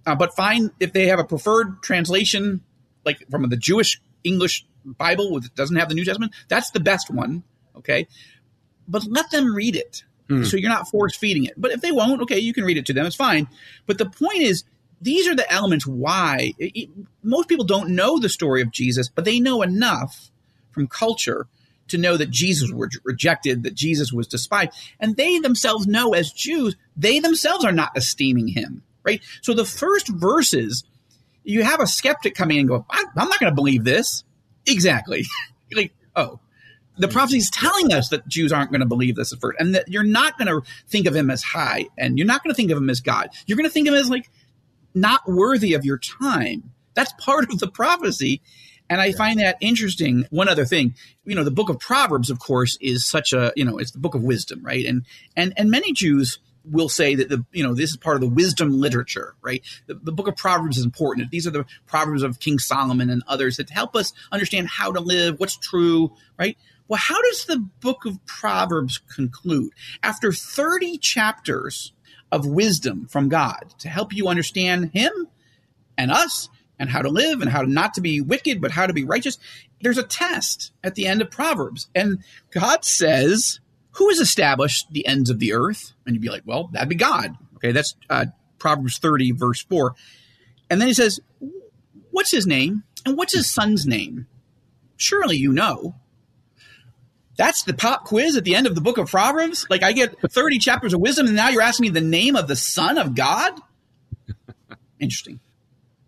Uh, 0.06 0.14
but 0.14 0.34
find 0.34 0.70
if 0.80 0.92
they 0.92 1.06
have 1.06 1.18
a 1.18 1.24
preferred 1.24 1.82
translation, 1.82 2.62
like 3.04 3.18
from 3.30 3.48
the 3.48 3.56
Jewish 3.56 4.00
English 4.24 4.66
Bible 4.84 5.32
which 5.32 5.54
doesn't 5.54 5.76
have 5.76 5.88
the 5.88 5.94
New 5.94 6.04
Testament, 6.04 6.34
that's 6.48 6.70
the 6.70 6.80
best 6.80 7.10
one. 7.10 7.42
Okay. 7.76 8.08
But 8.88 9.04
let 9.04 9.30
them 9.30 9.54
read 9.54 9.76
it. 9.76 10.04
Mm. 10.28 10.46
So 10.46 10.56
you're 10.56 10.70
not 10.70 10.88
force 10.88 11.16
feeding 11.16 11.44
it. 11.44 11.54
But 11.56 11.72
if 11.72 11.80
they 11.80 11.92
won't, 11.92 12.22
okay, 12.22 12.38
you 12.38 12.52
can 12.52 12.64
read 12.64 12.78
it 12.78 12.86
to 12.86 12.92
them. 12.92 13.06
It's 13.06 13.16
fine. 13.16 13.48
But 13.86 13.98
the 13.98 14.08
point 14.08 14.38
is, 14.38 14.64
these 15.00 15.26
are 15.26 15.34
the 15.34 15.50
elements 15.50 15.86
why 15.86 16.54
it, 16.58 16.72
it, 16.74 16.90
most 17.22 17.48
people 17.48 17.64
don't 17.64 17.90
know 17.90 18.18
the 18.18 18.28
story 18.28 18.60
of 18.60 18.70
Jesus, 18.70 19.08
but 19.08 19.24
they 19.24 19.40
know 19.40 19.62
enough 19.62 20.30
from 20.72 20.86
culture 20.86 21.46
to 21.88 21.98
know 21.98 22.16
that 22.16 22.30
Jesus 22.30 22.70
was 22.70 22.98
rejected, 23.04 23.64
that 23.64 23.74
Jesus 23.74 24.12
was 24.12 24.26
despised. 24.26 24.70
And 24.98 25.16
they 25.16 25.38
themselves 25.38 25.86
know 25.86 26.14
as 26.14 26.32
Jews, 26.32 26.76
they 26.96 27.18
themselves 27.18 27.64
are 27.64 27.72
not 27.72 27.96
esteeming 27.96 28.48
him, 28.48 28.82
right? 29.02 29.20
So 29.42 29.54
the 29.54 29.64
first 29.64 30.08
verses, 30.08 30.84
you 31.42 31.62
have 31.62 31.80
a 31.80 31.86
skeptic 31.86 32.34
coming 32.34 32.58
and 32.58 32.68
go, 32.68 32.86
I'm 32.90 33.28
not 33.28 33.40
going 33.40 33.50
to 33.50 33.54
believe 33.54 33.84
this. 33.84 34.24
Exactly. 34.66 35.24
like, 35.72 35.92
oh, 36.14 36.38
the 36.98 37.08
prophecy 37.08 37.38
is 37.38 37.50
telling 37.50 37.92
us 37.92 38.10
that 38.10 38.28
Jews 38.28 38.52
aren't 38.52 38.70
going 38.70 38.80
to 38.80 38.86
believe 38.86 39.16
this 39.16 39.32
at 39.32 39.40
first, 39.40 39.58
and 39.58 39.74
that 39.74 39.88
you're 39.88 40.02
not 40.02 40.36
going 40.36 40.48
to 40.48 40.62
think 40.88 41.06
of 41.06 41.16
him 41.16 41.30
as 41.30 41.42
high, 41.42 41.86
and 41.96 42.18
you're 42.18 42.26
not 42.26 42.44
going 42.44 42.52
to 42.52 42.56
think 42.56 42.70
of 42.70 42.76
him 42.76 42.90
as 42.90 43.00
God. 43.00 43.30
You're 43.46 43.56
going 43.56 43.68
to 43.68 43.72
think 43.72 43.88
of 43.88 43.94
him 43.94 44.00
as 44.00 44.10
like 44.10 44.30
not 44.94 45.28
worthy 45.28 45.74
of 45.74 45.84
your 45.84 45.98
time. 45.98 46.72
That's 46.94 47.12
part 47.18 47.50
of 47.50 47.58
the 47.58 47.68
prophecy. 47.68 48.42
And 48.90 49.00
I 49.00 49.12
find 49.12 49.38
that 49.38 49.56
interesting. 49.60 50.26
One 50.30 50.48
other 50.48 50.64
thing, 50.64 50.96
you 51.24 51.36
know, 51.36 51.44
the 51.44 51.52
book 51.52 51.68
of 51.68 51.78
Proverbs, 51.78 52.28
of 52.28 52.40
course, 52.40 52.76
is 52.80 53.08
such 53.08 53.32
a, 53.32 53.52
you 53.54 53.64
know, 53.64 53.78
it's 53.78 53.92
the 53.92 54.00
book 54.00 54.16
of 54.16 54.22
wisdom, 54.22 54.60
right? 54.64 54.84
And 54.84 55.06
and 55.36 55.54
and 55.56 55.70
many 55.70 55.92
Jews 55.92 56.40
will 56.64 56.88
say 56.88 57.14
that 57.14 57.28
the 57.28 57.44
you 57.52 57.62
know 57.62 57.72
this 57.72 57.90
is 57.90 57.96
part 57.96 58.16
of 58.16 58.20
the 58.20 58.28
wisdom 58.28 58.72
literature, 58.72 59.36
right? 59.42 59.62
The, 59.86 59.94
the, 59.94 60.12
book 60.12 60.26
of 60.26 60.36
Proverbs 60.36 60.76
is 60.76 60.84
important. 60.84 61.30
These 61.30 61.46
are 61.46 61.52
the 61.52 61.64
proverbs 61.86 62.22
of 62.22 62.40
King 62.40 62.58
Solomon 62.58 63.10
and 63.10 63.22
others 63.28 63.56
that 63.56 63.70
help 63.70 63.94
us 63.94 64.12
understand 64.32 64.68
how 64.68 64.92
to 64.92 65.00
live, 65.00 65.38
what's 65.38 65.56
true, 65.56 66.12
right? 66.36 66.58
Well, 66.88 67.00
how 67.00 67.22
does 67.22 67.44
the 67.44 67.58
book 67.80 68.04
of 68.04 68.24
Proverbs 68.26 68.98
conclude 69.14 69.72
after 70.02 70.32
30 70.32 70.98
chapters 70.98 71.92
of 72.32 72.44
wisdom 72.44 73.06
from 73.06 73.28
God 73.28 73.72
to 73.78 73.88
help 73.88 74.12
you 74.12 74.26
understand 74.26 74.90
Him 74.92 75.28
and 75.96 76.10
us? 76.10 76.48
And 76.80 76.88
how 76.88 77.02
to 77.02 77.10
live 77.10 77.42
and 77.42 77.50
how 77.50 77.60
not 77.60 77.94
to 77.94 78.00
be 78.00 78.22
wicked, 78.22 78.60
but 78.60 78.70
how 78.70 78.86
to 78.86 78.94
be 78.94 79.04
righteous. 79.04 79.38
There's 79.82 79.98
a 79.98 80.02
test 80.02 80.72
at 80.82 80.94
the 80.94 81.06
end 81.06 81.20
of 81.20 81.30
Proverbs. 81.30 81.88
And 81.94 82.24
God 82.50 82.86
says, 82.86 83.60
who 83.92 84.08
has 84.08 84.18
established 84.18 84.86
the 84.90 85.06
ends 85.06 85.28
of 85.28 85.38
the 85.38 85.52
earth? 85.52 85.92
And 86.06 86.14
you'd 86.14 86.22
be 86.22 86.30
like, 86.30 86.44
well, 86.46 86.70
that'd 86.72 86.88
be 86.88 86.94
God. 86.94 87.36
Okay, 87.56 87.72
that's 87.72 87.94
uh, 88.08 88.26
Proverbs 88.58 88.98
30, 88.98 89.32
verse 89.32 89.62
4. 89.62 89.94
And 90.70 90.80
then 90.80 90.88
he 90.88 90.94
says, 90.94 91.20
what's 92.10 92.30
his 92.30 92.46
name? 92.46 92.84
And 93.04 93.16
what's 93.18 93.34
his 93.34 93.50
son's 93.50 93.86
name? 93.86 94.26
Surely 94.96 95.36
you 95.36 95.52
know. 95.52 95.96
That's 97.36 97.62
the 97.62 97.74
pop 97.74 98.04
quiz 98.04 98.36
at 98.36 98.44
the 98.44 98.54
end 98.54 98.66
of 98.66 98.74
the 98.74 98.80
book 98.80 98.98
of 98.98 99.10
Proverbs. 99.10 99.66
Like 99.70 99.82
I 99.82 99.92
get 99.92 100.14
30 100.20 100.58
chapters 100.58 100.94
of 100.94 101.00
wisdom, 101.00 101.26
and 101.26 101.36
now 101.36 101.48
you're 101.48 101.62
asking 101.62 101.84
me 101.84 101.90
the 101.90 102.00
name 102.00 102.36
of 102.36 102.48
the 102.48 102.56
son 102.56 102.98
of 102.98 103.14
God? 103.14 103.58
Interesting. 105.00 105.40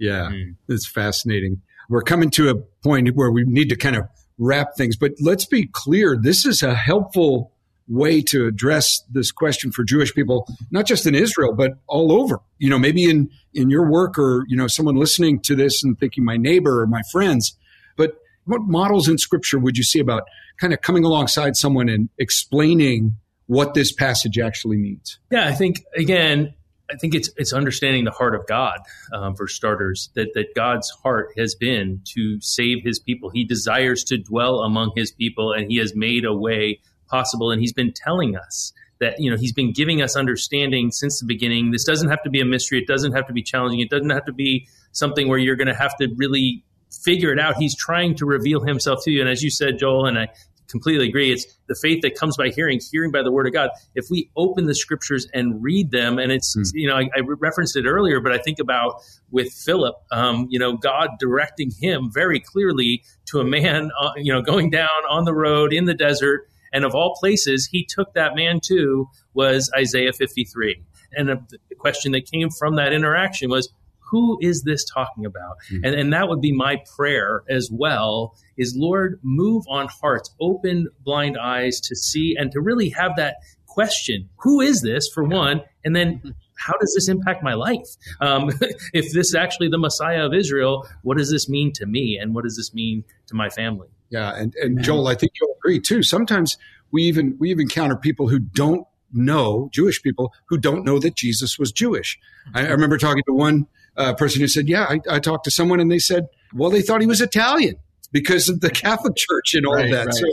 Yeah, 0.03 0.31
mm. 0.33 0.57
it's 0.69 0.89
fascinating. 0.89 1.63
We're 1.89 2.03
coming 2.03 2.31
to 2.31 2.51
a 2.51 2.57
point 2.83 3.15
where 3.15 3.31
we 3.31 3.45
need 3.45 3.69
to 3.69 3.77
kind 3.77 3.95
of 3.95 4.09
wrap 4.37 4.75
things, 4.77 4.97
but 4.97 5.13
let's 5.21 5.47
be 5.47 5.69
clear. 5.71 6.19
This 6.21 6.45
is 6.45 6.61
a 6.63 6.75
helpful 6.75 7.53
way 7.87 8.21
to 8.23 8.47
address 8.47 9.01
this 9.13 9.31
question 9.31 9.71
for 9.71 9.85
Jewish 9.85 10.13
people, 10.13 10.49
not 10.73 10.87
just 10.87 11.07
in 11.07 11.15
Israel, 11.15 11.53
but 11.55 11.73
all 11.87 12.11
over. 12.13 12.41
You 12.59 12.69
know, 12.69 12.81
maybe 12.81 13.05
in, 13.09 13.31
in 13.55 13.71
your 13.71 13.89
work 13.89 14.19
or, 14.19 14.45
you 14.49 14.57
know, 14.57 14.67
someone 14.67 14.97
listening 14.97 15.39
to 15.43 15.55
this 15.55 15.85
and 15.85 15.97
thinking 15.97 16.25
my 16.25 16.37
neighbor 16.37 16.81
or 16.81 16.89
my 16.89 17.03
friends. 17.13 17.57
But 17.97 18.17
what 18.45 18.63
models 18.63 19.07
in 19.07 19.19
scripture 19.19 19.61
would 19.61 19.77
you 19.77 19.85
see 19.85 20.01
about 20.01 20.25
kind 20.59 20.73
of 20.73 20.81
coming 20.81 21.05
alongside 21.05 21.55
someone 21.55 21.89
and 21.89 22.09
explaining 22.19 23.15
what 23.47 23.75
this 23.75 23.93
passage 23.93 24.37
actually 24.37 24.79
means? 24.79 25.21
Yeah, 25.31 25.47
I 25.47 25.53
think, 25.53 25.85
again, 25.97 26.55
I 26.93 26.97
think 26.97 27.15
it's 27.15 27.31
it's 27.37 27.53
understanding 27.53 28.05
the 28.05 28.11
heart 28.11 28.35
of 28.35 28.47
God 28.47 28.79
um, 29.13 29.35
for 29.35 29.49
starters. 29.49 30.11
That 30.15 30.35
that 30.35 30.55
God's 30.55 30.91
heart 31.03 31.31
has 31.37 31.55
been 31.55 32.03
to 32.15 32.41
save 32.41 32.85
His 32.85 32.99
people. 32.99 33.31
He 33.31 33.45
desires 33.45 34.05
to 34.05 34.19
dwell 34.19 34.61
among 34.61 34.93
His 34.95 35.11
people, 35.11 35.53
and 35.53 35.71
He 35.71 35.79
has 35.79 35.95
made 35.95 36.25
a 36.25 36.35
way 36.35 36.81
possible. 37.13 37.53
And 37.53 37.61
he's 37.61 37.73
been 37.73 37.93
telling 37.93 38.37
us 38.37 38.73
that, 38.99 39.21
you 39.21 39.31
know, 39.31 39.37
he's 39.37 39.53
been 39.53 39.73
giving 39.73 40.03
us 40.03 40.17
understanding 40.17 40.91
since 40.91 41.21
the 41.21 41.27
beginning. 41.27 41.71
This 41.71 41.85
doesn't 41.85 42.09
have 42.09 42.23
to 42.25 42.31
be 42.31 42.41
a 42.41 42.45
mystery. 42.45 42.79
It 42.79 42.89
doesn't 42.89 43.13
have 43.13 43.27
to 43.29 43.33
be 43.33 43.43
challenging. 43.43 43.81
It 43.81 43.91
doesn't 43.91 44.11
have 44.11 44.25
to 44.25 44.33
be 44.33 44.67
something 44.93 45.29
where 45.29 45.39
you're 45.39 45.57
going 45.57 45.69
to 45.69 45.75
have 45.75 45.95
to 45.99 46.09
really 46.17 46.65
figure 47.05 47.33
it 47.33 47.39
out. 47.39 47.57
He's 47.57 47.77
trying 47.77 48.17
to 48.17 48.27
reveal 48.27 48.61
himself 48.61 49.05
to 49.05 49.11
you. 49.11 49.21
And 49.21 49.29
as 49.29 49.43
you 49.43 49.51
said, 49.51 49.79
Joel, 49.79 50.07
and 50.07 50.19
I 50.19 50.29
completely 50.73 51.09
agree. 51.09 51.33
It's 51.33 51.47
the 51.69 51.77
faith 51.81 52.03
that 52.03 52.17
comes 52.17 52.37
by 52.37 52.49
hearing, 52.49 52.81
hearing 52.91 53.13
by 53.13 53.23
the 53.23 53.31
word 53.31 53.47
of 53.47 53.53
God. 53.53 53.71
If 53.95 54.07
we 54.11 54.31
open 54.37 54.67
the 54.67 54.75
scriptures 54.75 55.29
and 55.33 55.63
read 55.63 55.93
them, 55.93 56.19
and 56.19 56.33
it's, 56.33 56.57
mm. 56.57 56.69
you 56.75 56.89
know, 56.89 56.97
I, 56.97 57.09
I, 57.17 57.21
referenced 57.21 57.77
it 57.77 57.87
earlier, 57.87 58.19
but 58.21 58.33
I 58.33 58.39
think 58.39 58.59
about 58.59 58.97
with 59.31 59.53
Philip, 59.53 59.95
um, 60.11 60.49
you 60.51 60.59
know, 60.59 60.77
God 60.77 61.11
directing 61.21 61.71
him 61.71 62.11
very 62.13 62.41
clearly 62.41 63.05
to 63.27 63.39
a 63.39 63.45
man, 63.45 63.91
uh, 64.01 64.11
you 64.17 64.33
know, 64.33 64.43
going 64.43 64.71
down 64.71 64.89
on 65.09 65.25
the 65.25 65.35
road 65.35 65.73
in 65.73 65.85
the 65.85 65.95
desert 65.95 66.49
and 66.73 66.85
of 66.85 66.95
all 66.95 67.15
places, 67.15 67.69
he 67.71 67.87
took 67.87 68.15
that 68.15 68.35
man 68.35 68.61
to 68.65 69.09
was 69.35 69.71
Isaiah 69.77 70.13
53. 70.13 70.83
And 71.15 71.29
the 71.29 71.75
question 71.77 72.13
that 72.13 72.31
came 72.31 72.49
from 72.51 72.77
that 72.77 72.93
interaction 72.93 73.51
was, 73.51 73.73
who 74.13 74.39
is 74.43 74.63
this 74.63 74.85
talking 74.85 75.25
about? 75.25 75.57
Mm-hmm. 75.71 75.85
And, 75.85 75.95
and 75.95 76.13
that 76.13 76.29
would 76.29 76.43
be 76.43 76.53
my 76.53 76.77
prayer 76.97 77.43
as 77.49 77.71
well 77.73 78.37
is 78.59 78.77
Lord, 78.77 79.19
move 79.23 79.65
on 79.69 79.89
hearts, 79.89 80.31
open 80.39 80.89
blind 81.03 81.39
eyes 81.39 81.81
to 81.81 81.97
see 81.97 82.37
and 82.39 82.53
to 82.53 82.61
really 82.61 82.91
have 82.91 83.17
that 83.17 83.37
question. 83.67 84.29
Who 84.41 84.61
is 84.61 84.83
this 84.83 85.09
for 85.09 85.25
one? 85.25 85.63
And 85.83 85.97
then 85.97 86.35
how 86.59 86.75
does 86.79 86.93
this 86.95 87.09
impact 87.09 87.43
my 87.43 87.55
life? 87.55 87.89
Um, 88.21 88.51
if 88.93 89.13
this 89.15 89.29
is 89.29 89.35
actually 89.35 89.69
the 89.69 89.79
Messiah 89.79 90.27
of 90.27 90.35
Israel, 90.35 90.87
what 91.03 91.17
does 91.17 91.31
this 91.31 91.49
mean 91.49 91.73
to 91.77 91.87
me? 91.87 92.19
And 92.21 92.35
what 92.35 92.45
does 92.45 92.57
this 92.57 92.75
mean 92.75 93.05
to 93.29 93.35
my 93.35 93.49
family? 93.49 93.89
Yeah, 94.11 94.37
and, 94.37 94.55
and 94.57 94.83
Joel, 94.83 95.09
I 95.09 95.15
think 95.15 95.33
you'll 95.41 95.57
agree 95.59 95.81
too. 95.81 96.03
Sometimes 96.03 96.59
we 96.91 97.05
even 97.05 97.35
we 97.41 97.51
even 97.51 97.63
encounter 97.63 97.97
people 97.97 98.29
who 98.29 98.39
don't 98.39 98.87
know 99.11 99.69
Jewish 99.73 100.03
people 100.03 100.33
who 100.47 100.59
don't 100.59 100.85
know 100.85 100.99
that 100.99 101.15
Jesus 101.15 101.59
was 101.59 101.73
Jewish. 101.73 102.19
I, 102.55 102.67
I 102.67 102.71
remember 102.71 102.99
talking 102.99 103.23
to 103.27 103.33
one 103.33 103.67
uh, 103.97 104.15
person 104.15 104.41
who 104.41 104.49
said, 104.49 104.69
"Yeah, 104.69 104.85
I, 104.85 105.01
I, 105.11 105.19
talked 105.19 105.45
to 105.45 105.51
someone 105.51 105.81
and 105.81 105.91
they 105.91 105.99
said, 105.99 106.29
well, 106.55 106.71
they 106.71 106.83
thought 106.83 107.01
he 107.01 107.07
was 107.07 107.21
Italian 107.21 107.77
because 108.11 108.49
of 108.49 108.61
the 108.61 108.71
Catholic 108.71 109.17
Church 109.17 109.55
and 109.55 109.67
all 109.67 109.75
right, 109.75 109.87
of 109.87 109.91
that." 109.91 110.07
Right. 110.07 110.15
So 110.15 110.27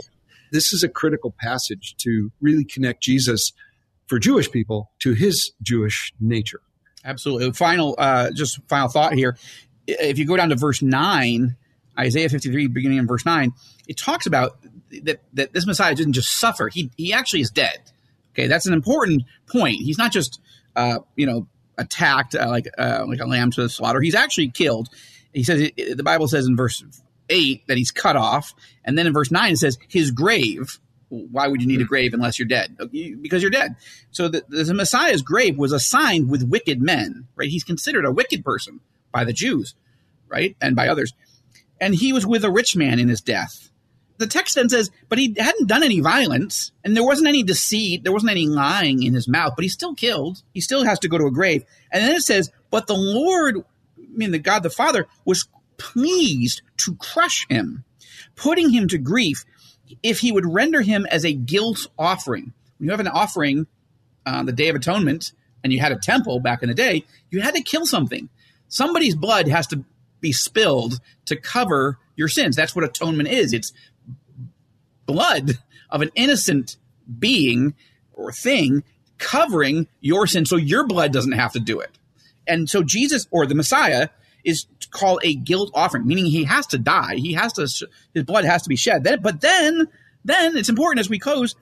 this 0.50 0.72
is 0.72 0.82
a 0.82 0.88
critical 0.88 1.34
passage 1.38 1.94
to 1.98 2.30
really 2.40 2.64
connect 2.64 3.02
Jesus 3.02 3.52
for 4.06 4.18
Jewish 4.18 4.50
people 4.50 4.90
to 5.00 5.12
his 5.12 5.52
Jewish 5.62 6.12
nature. 6.20 6.60
Absolutely. 7.04 7.52
Final, 7.52 7.94
uh, 7.96 8.30
just 8.32 8.60
final 8.68 8.88
thought 8.88 9.14
here. 9.14 9.36
If 9.86 10.18
you 10.18 10.26
go 10.26 10.36
down 10.36 10.50
to 10.50 10.56
verse 10.56 10.82
nine, 10.82 11.56
Isaiah 11.98 12.28
53, 12.28 12.66
beginning 12.68 12.98
in 12.98 13.06
verse 13.06 13.24
nine, 13.24 13.52
it 13.88 13.96
talks 13.96 14.26
about 14.26 14.58
that, 15.04 15.20
that 15.34 15.52
this 15.52 15.66
Messiah 15.66 15.94
didn't 15.94 16.14
just 16.14 16.38
suffer. 16.38 16.68
He, 16.68 16.90
he 16.96 17.12
actually 17.12 17.40
is 17.40 17.50
dead. 17.50 17.78
Okay. 18.32 18.46
That's 18.46 18.66
an 18.66 18.72
important 18.72 19.22
point. 19.46 19.76
He's 19.76 19.98
not 19.98 20.12
just, 20.12 20.40
uh, 20.76 20.98
you 21.16 21.26
know, 21.26 21.46
attacked 21.80 22.34
uh, 22.34 22.48
like, 22.48 22.68
uh, 22.78 23.04
like 23.08 23.20
a 23.20 23.26
lamb 23.26 23.50
to 23.52 23.62
the 23.62 23.68
slaughter. 23.68 24.00
He's 24.00 24.14
actually 24.14 24.50
killed. 24.50 24.88
He 25.32 25.42
says, 25.42 25.70
the 25.76 26.02
Bible 26.04 26.28
says 26.28 26.46
in 26.46 26.56
verse 26.56 26.84
eight 27.28 27.66
that 27.68 27.76
he's 27.76 27.90
cut 27.90 28.16
off. 28.16 28.54
And 28.84 28.96
then 28.96 29.06
in 29.06 29.12
verse 29.12 29.30
nine, 29.30 29.52
it 29.52 29.58
says 29.58 29.78
his 29.88 30.10
grave 30.10 30.78
why 31.10 31.48
would 31.48 31.60
you 31.60 31.66
need 31.66 31.80
a 31.80 31.84
grave 31.84 32.14
unless 32.14 32.38
you're 32.38 32.48
dead? 32.48 32.76
Because 33.20 33.42
you're 33.42 33.50
dead. 33.50 33.74
So 34.12 34.28
the, 34.28 34.44
the 34.48 34.72
Messiah's 34.72 35.22
grave 35.22 35.58
was 35.58 35.72
assigned 35.72 36.30
with 36.30 36.48
wicked 36.48 36.80
men, 36.80 37.26
right? 37.34 37.48
He's 37.48 37.64
considered 37.64 38.04
a 38.04 38.12
wicked 38.12 38.44
person 38.44 38.80
by 39.12 39.24
the 39.24 39.32
Jews, 39.32 39.74
right? 40.28 40.56
And 40.60 40.76
by 40.76 40.88
others. 40.88 41.12
And 41.80 41.94
he 41.94 42.12
was 42.12 42.24
with 42.24 42.44
a 42.44 42.50
rich 42.50 42.76
man 42.76 42.98
in 42.98 43.08
his 43.08 43.20
death. 43.20 43.69
The 44.20 44.26
text 44.26 44.54
then 44.54 44.68
says, 44.68 44.90
but 45.08 45.18
he 45.18 45.34
hadn't 45.38 45.66
done 45.66 45.82
any 45.82 46.00
violence, 46.00 46.72
and 46.84 46.94
there 46.94 47.02
wasn't 47.02 47.28
any 47.28 47.42
deceit, 47.42 48.04
there 48.04 48.12
wasn't 48.12 48.32
any 48.32 48.46
lying 48.46 49.02
in 49.02 49.14
his 49.14 49.26
mouth, 49.26 49.54
but 49.56 49.62
he's 49.62 49.72
still 49.72 49.94
killed. 49.94 50.42
He 50.52 50.60
still 50.60 50.84
has 50.84 50.98
to 50.98 51.08
go 51.08 51.16
to 51.16 51.24
a 51.24 51.30
grave. 51.30 51.64
And 51.90 52.04
then 52.04 52.16
it 52.16 52.22
says, 52.22 52.50
but 52.70 52.86
the 52.86 52.94
Lord, 52.94 53.56
I 53.98 54.02
mean, 54.12 54.30
the 54.30 54.38
God 54.38 54.62
the 54.62 54.68
Father, 54.68 55.06
was 55.24 55.48
pleased 55.78 56.60
to 56.76 56.96
crush 56.96 57.46
him, 57.48 57.84
putting 58.36 58.68
him 58.68 58.88
to 58.88 58.98
grief 58.98 59.46
if 60.02 60.18
he 60.20 60.32
would 60.32 60.44
render 60.44 60.82
him 60.82 61.06
as 61.06 61.24
a 61.24 61.32
guilt 61.32 61.86
offering. 61.98 62.52
When 62.76 62.88
you 62.88 62.90
have 62.90 63.00
an 63.00 63.08
offering 63.08 63.68
on 64.26 64.44
the 64.44 64.52
Day 64.52 64.68
of 64.68 64.76
Atonement 64.76 65.32
and 65.64 65.72
you 65.72 65.80
had 65.80 65.92
a 65.92 65.98
temple 65.98 66.40
back 66.40 66.62
in 66.62 66.68
the 66.68 66.74
day, 66.74 67.06
you 67.30 67.40
had 67.40 67.54
to 67.54 67.62
kill 67.62 67.86
something. 67.86 68.28
Somebody's 68.68 69.16
blood 69.16 69.48
has 69.48 69.66
to 69.68 69.82
be 70.20 70.32
spilled 70.32 71.00
to 71.24 71.36
cover 71.36 71.96
your 72.16 72.28
sins. 72.28 72.54
That's 72.54 72.76
what 72.76 72.84
atonement 72.84 73.30
is. 73.30 73.54
It's 73.54 73.72
blood 75.10 75.58
of 75.90 76.02
an 76.02 76.10
innocent 76.14 76.76
being 77.18 77.74
or 78.12 78.32
thing 78.32 78.82
covering 79.18 79.86
your 80.00 80.26
sin 80.26 80.46
so 80.46 80.56
your 80.56 80.86
blood 80.86 81.12
doesn't 81.12 81.32
have 81.32 81.52
to 81.52 81.60
do 81.60 81.80
it. 81.80 81.90
And 82.46 82.68
so 82.68 82.82
Jesus 82.82 83.26
or 83.30 83.46
the 83.46 83.54
Messiah 83.54 84.08
is 84.44 84.66
called 84.90 85.20
a 85.22 85.34
guilt 85.34 85.70
offering, 85.74 86.06
meaning 86.06 86.26
he 86.26 86.44
has 86.44 86.66
to 86.68 86.78
die. 86.78 87.16
He 87.16 87.34
has 87.34 87.52
to, 87.54 87.62
his 88.14 88.24
blood 88.24 88.44
has 88.44 88.62
to 88.62 88.68
be 88.68 88.76
shed. 88.76 89.06
But 89.22 89.40
then, 89.40 89.88
then 90.24 90.56
it's 90.56 90.68
important 90.68 91.00
as 91.00 91.10
we 91.10 91.18
close, 91.18 91.54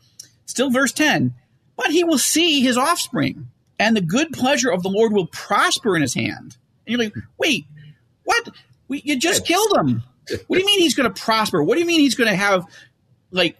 still 0.47 0.71
verse 0.71 0.93
10, 0.93 1.35
but 1.77 1.91
he 1.91 2.05
will 2.05 2.19
see 2.19 2.61
his 2.61 2.79
offspring 2.79 3.49
and 3.79 3.97
the 3.97 4.01
good 4.01 4.33
pleasure 4.33 4.71
of 4.71 4.83
the 4.83 4.89
Lord 4.89 5.13
will 5.13 5.27
prosper 5.27 5.95
in 5.95 6.03
his 6.03 6.15
hand. 6.15 6.57
And 6.87 6.93
you're 6.93 6.99
like, 6.99 7.15
wait, 7.39 7.67
what? 8.25 8.49
We, 8.89 9.03
you 9.05 9.19
just 9.19 9.47
killed 9.47 9.77
him. 9.77 10.03
What 10.47 10.57
do 10.57 10.61
you 10.61 10.67
mean 10.67 10.81
he's 10.81 10.95
going 10.95 11.13
to 11.13 11.23
prosper? 11.23 11.63
What 11.63 11.75
do 11.75 11.81
you 11.81 11.87
mean 11.87 12.01
he's 12.01 12.15
going 12.15 12.31
to 12.31 12.37
have 12.37 12.65
like 13.31 13.57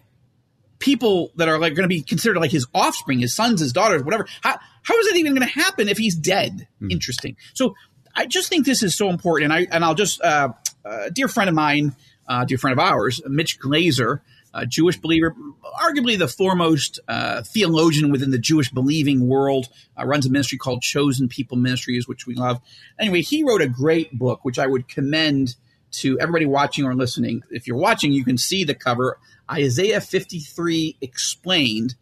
people 0.79 1.31
that 1.35 1.49
are 1.49 1.59
like 1.59 1.75
going 1.75 1.83
to 1.83 1.89
be 1.89 2.01
considered 2.01 2.37
like 2.37 2.51
his 2.51 2.65
offspring, 2.73 3.19
his 3.19 3.35
sons, 3.35 3.59
his 3.59 3.73
daughters, 3.73 4.03
whatever? 4.03 4.25
How, 4.41 4.57
how 4.83 4.97
is 4.97 5.07
that 5.09 5.17
even 5.17 5.33
going 5.35 5.47
to 5.47 5.53
happen 5.53 5.89
if 5.89 5.97
he's 5.97 6.15
dead? 6.15 6.67
Hmm. 6.79 6.91
Interesting. 6.91 7.35
So 7.53 7.75
I 8.15 8.25
just 8.25 8.49
think 8.49 8.65
this 8.65 8.83
is 8.83 8.95
so 8.95 9.09
important. 9.09 9.51
And 9.51 9.53
I 9.53 9.67
and 9.75 9.83
I'll 9.83 9.95
just 9.95 10.21
uh, 10.21 10.49
a 10.85 11.11
dear 11.11 11.27
friend 11.27 11.49
of 11.49 11.55
mine, 11.55 11.95
uh, 12.27 12.45
dear 12.45 12.57
friend 12.57 12.77
of 12.77 12.79
ours, 12.79 13.21
Mitch 13.25 13.59
Glaser, 13.59 14.21
a 14.53 14.65
Jewish 14.65 14.97
believer, 14.97 15.35
arguably 15.79 16.17
the 16.17 16.27
foremost 16.27 16.99
uh, 17.07 17.43
theologian 17.43 18.11
within 18.11 18.31
the 18.31 18.39
Jewish 18.39 18.71
believing 18.71 19.27
world, 19.27 19.67
uh, 19.97 20.05
runs 20.05 20.25
a 20.25 20.29
ministry 20.29 20.57
called 20.57 20.81
Chosen 20.81 21.27
People 21.27 21.57
Ministries, 21.57 22.07
which 22.07 22.25
we 22.25 22.35
love. 22.35 22.59
Anyway, 22.99 23.21
he 23.21 23.43
wrote 23.43 23.61
a 23.61 23.67
great 23.67 24.17
book, 24.17 24.39
which 24.43 24.57
I 24.57 24.67
would 24.67 24.87
commend 24.87 25.55
to 25.91 26.19
everybody 26.19 26.45
watching 26.45 26.85
or 26.85 26.95
listening. 26.95 27.43
If 27.49 27.67
you're 27.67 27.77
watching, 27.77 28.11
you 28.11 28.23
can 28.23 28.37
see 28.37 28.63
the 28.63 28.75
cover 28.75 29.17
Isaiah 29.51 30.01
53 30.01 30.97
Explained. 31.01 31.95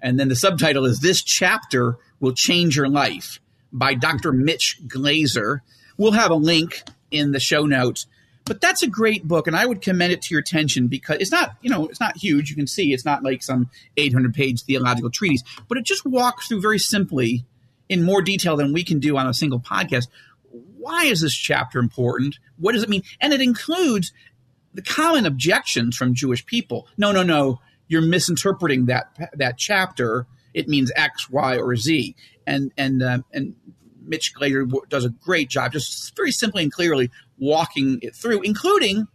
And 0.00 0.18
then 0.18 0.28
the 0.28 0.36
subtitle 0.36 0.84
is 0.84 1.00
This 1.00 1.22
Chapter 1.22 1.96
Will 2.20 2.32
Change 2.32 2.76
Your 2.76 2.88
Life 2.88 3.40
by 3.72 3.94
Dr. 3.94 4.32
Mitch 4.32 4.78
Glaser. 4.86 5.62
We'll 5.96 6.12
have 6.12 6.30
a 6.30 6.36
link 6.36 6.82
in 7.10 7.32
the 7.32 7.40
show 7.40 7.66
notes. 7.66 8.06
But 8.46 8.60
that's 8.60 8.82
a 8.82 8.86
great 8.86 9.26
book, 9.26 9.46
and 9.46 9.56
I 9.56 9.64
would 9.64 9.80
commend 9.80 10.12
it 10.12 10.20
to 10.22 10.34
your 10.34 10.40
attention 10.40 10.88
because 10.88 11.16
it's 11.18 11.30
not, 11.30 11.56
you 11.62 11.70
know, 11.70 11.86
it's 11.86 12.00
not 12.00 12.18
huge. 12.18 12.50
You 12.50 12.56
can 12.56 12.66
see 12.66 12.92
it's 12.92 13.04
not 13.04 13.22
like 13.22 13.42
some 13.42 13.70
800 13.96 14.34
page 14.34 14.62
theological 14.64 15.10
treatise, 15.10 15.42
but 15.66 15.78
it 15.78 15.84
just 15.84 16.04
walks 16.04 16.48
through 16.48 16.60
very 16.60 16.78
simply 16.78 17.46
in 17.88 18.02
more 18.02 18.20
detail 18.20 18.56
than 18.56 18.74
we 18.74 18.84
can 18.84 18.98
do 18.98 19.16
on 19.16 19.26
a 19.26 19.32
single 19.32 19.60
podcast. 19.60 20.08
Why 20.84 21.04
is 21.04 21.22
this 21.22 21.34
chapter 21.34 21.78
important? 21.78 22.38
What 22.58 22.72
does 22.72 22.82
it 22.82 22.90
mean? 22.90 23.04
And 23.18 23.32
it 23.32 23.40
includes 23.40 24.12
the 24.74 24.82
common 24.82 25.24
objections 25.24 25.96
from 25.96 26.12
Jewish 26.12 26.44
people. 26.44 26.86
No, 26.98 27.10
no, 27.10 27.22
no, 27.22 27.60
you're 27.88 28.02
misinterpreting 28.02 28.84
that 28.86 29.16
that 29.32 29.56
chapter. 29.56 30.26
It 30.52 30.68
means 30.68 30.92
X, 30.94 31.30
Y, 31.30 31.56
or 31.56 31.74
Z 31.76 32.14
and 32.46 32.70
and 32.76 33.02
uh, 33.02 33.18
and 33.32 33.54
Mitch 34.04 34.34
Glaser 34.34 34.66
does 34.90 35.06
a 35.06 35.08
great 35.08 35.48
job, 35.48 35.72
just 35.72 36.14
very 36.14 36.30
simply 36.30 36.62
and 36.62 36.70
clearly 36.70 37.10
walking 37.38 37.98
it 38.02 38.14
through, 38.14 38.42
including 38.42 39.08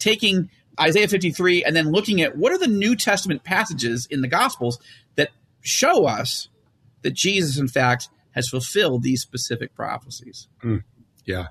taking 0.00 0.50
Isaiah 0.80 1.06
53 1.06 1.62
and 1.62 1.76
then 1.76 1.92
looking 1.92 2.22
at 2.22 2.36
what 2.36 2.50
are 2.50 2.58
the 2.58 2.66
New 2.66 2.96
Testament 2.96 3.44
passages 3.44 4.08
in 4.10 4.20
the 4.20 4.26
Gospels 4.26 4.80
that 5.14 5.28
show 5.60 6.06
us 6.06 6.48
that 7.02 7.14
Jesus, 7.14 7.56
in 7.56 7.68
fact, 7.68 8.08
has 8.32 8.48
fulfilled 8.48 9.02
these 9.02 9.22
specific 9.22 9.74
prophecies. 9.74 10.48
Mm, 10.64 10.82
yeah. 11.24 11.48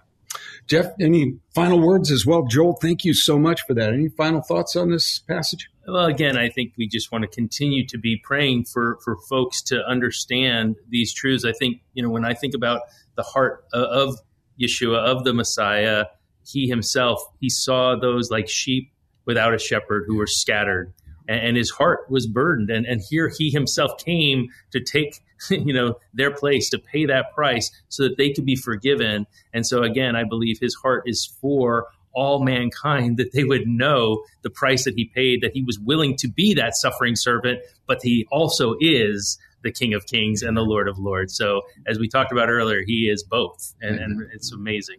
Jeff, 0.68 0.88
any 1.00 1.38
final 1.54 1.80
words 1.80 2.12
as 2.12 2.26
well? 2.26 2.44
Joel, 2.44 2.78
thank 2.82 3.04
you 3.04 3.14
so 3.14 3.38
much 3.38 3.62
for 3.68 3.74
that. 3.74 3.94
Any 3.94 4.10
final 4.10 4.42
thoughts 4.42 4.76
on 4.76 4.90
this 4.90 5.20
passage? 5.20 5.70
Well, 5.88 6.06
again, 6.06 6.38
I 6.38 6.50
think 6.50 6.74
we 6.78 6.88
just 6.88 7.12
want 7.12 7.24
to 7.24 7.28
continue 7.28 7.86
to 7.88 7.98
be 7.98 8.22
praying 8.24 8.66
for 8.66 8.98
for 9.04 9.18
folks 9.30 9.62
to 9.64 9.84
understand 9.86 10.78
these 10.88 11.14
truths. 11.14 11.44
I 11.44 11.52
think 11.52 11.82
you 11.94 12.02
know 12.02 12.10
when 12.10 12.24
I 12.24 12.34
think 12.34 12.54
about 12.54 12.82
the 13.16 13.24
heart 13.24 13.66
of 13.74 14.18
Yeshua 14.60 14.98
of 14.98 15.26
the 15.26 15.34
Messiah, 15.34 16.06
he 16.46 16.68
himself 16.68 17.22
he 17.42 17.50
saw 17.50 17.98
those 17.98 18.32
like 18.32 18.48
sheep 18.48 18.92
without 19.26 19.54
a 19.54 19.60
shepherd 19.60 20.06
who 20.08 20.16
were 20.16 20.28
scattered, 20.28 20.94
and, 21.28 21.48
and 21.48 21.58
his 21.58 21.70
heart 21.70 22.10
was 22.10 22.28
burdened. 22.28 22.70
And 22.70 22.86
and 22.86 23.02
here 23.10 23.30
he 23.38 23.52
himself 23.52 23.98
came 23.98 24.48
to 24.72 24.80
take 24.80 25.20
you 25.50 25.74
know 25.74 25.96
their 26.14 26.32
place 26.32 26.70
to 26.70 26.80
pay 26.80 27.06
that 27.06 27.34
price 27.34 27.72
so 27.90 28.04
that 28.04 28.18
they 28.18 28.32
could 28.32 28.46
be 28.46 28.56
forgiven. 28.56 29.26
And 29.54 29.66
so 29.66 29.84
again, 29.84 30.16
I 30.16 30.24
believe 30.24 30.60
his 30.60 30.76
heart 30.76 31.04
is 31.06 31.26
for 31.42 31.88
all 32.14 32.44
mankind 32.44 33.18
that 33.18 33.34
they 33.34 33.44
would 33.44 33.68
know 33.68 34.24
the 34.44 34.50
price 34.50 34.86
that 34.86 34.94
he 34.96 35.06
paid, 35.06 35.42
that 35.42 35.52
he 35.54 35.64
was 35.64 35.80
willing 35.80 36.16
to 36.18 36.28
be 36.28 36.54
that 36.54 36.76
suffering 36.76 37.16
servant, 37.16 37.60
but 37.88 38.02
he 38.02 38.28
also 38.32 38.76
is 38.80 39.38
the 39.64 39.72
King 39.72 39.94
of 39.94 40.06
Kings 40.06 40.42
and 40.42 40.58
the 40.58 40.62
Lord 40.62 40.88
of 40.88 41.00
Lords. 41.00 41.36
So, 41.36 41.62
as 41.88 41.98
we 41.98 42.08
talked 42.08 42.32
about 42.32 42.50
earlier, 42.50 42.84
he 42.86 43.10
is 43.10 43.24
both, 43.24 43.74
and, 43.82 43.98
and 43.98 44.30
it's 44.34 44.52
amazing. 44.52 44.98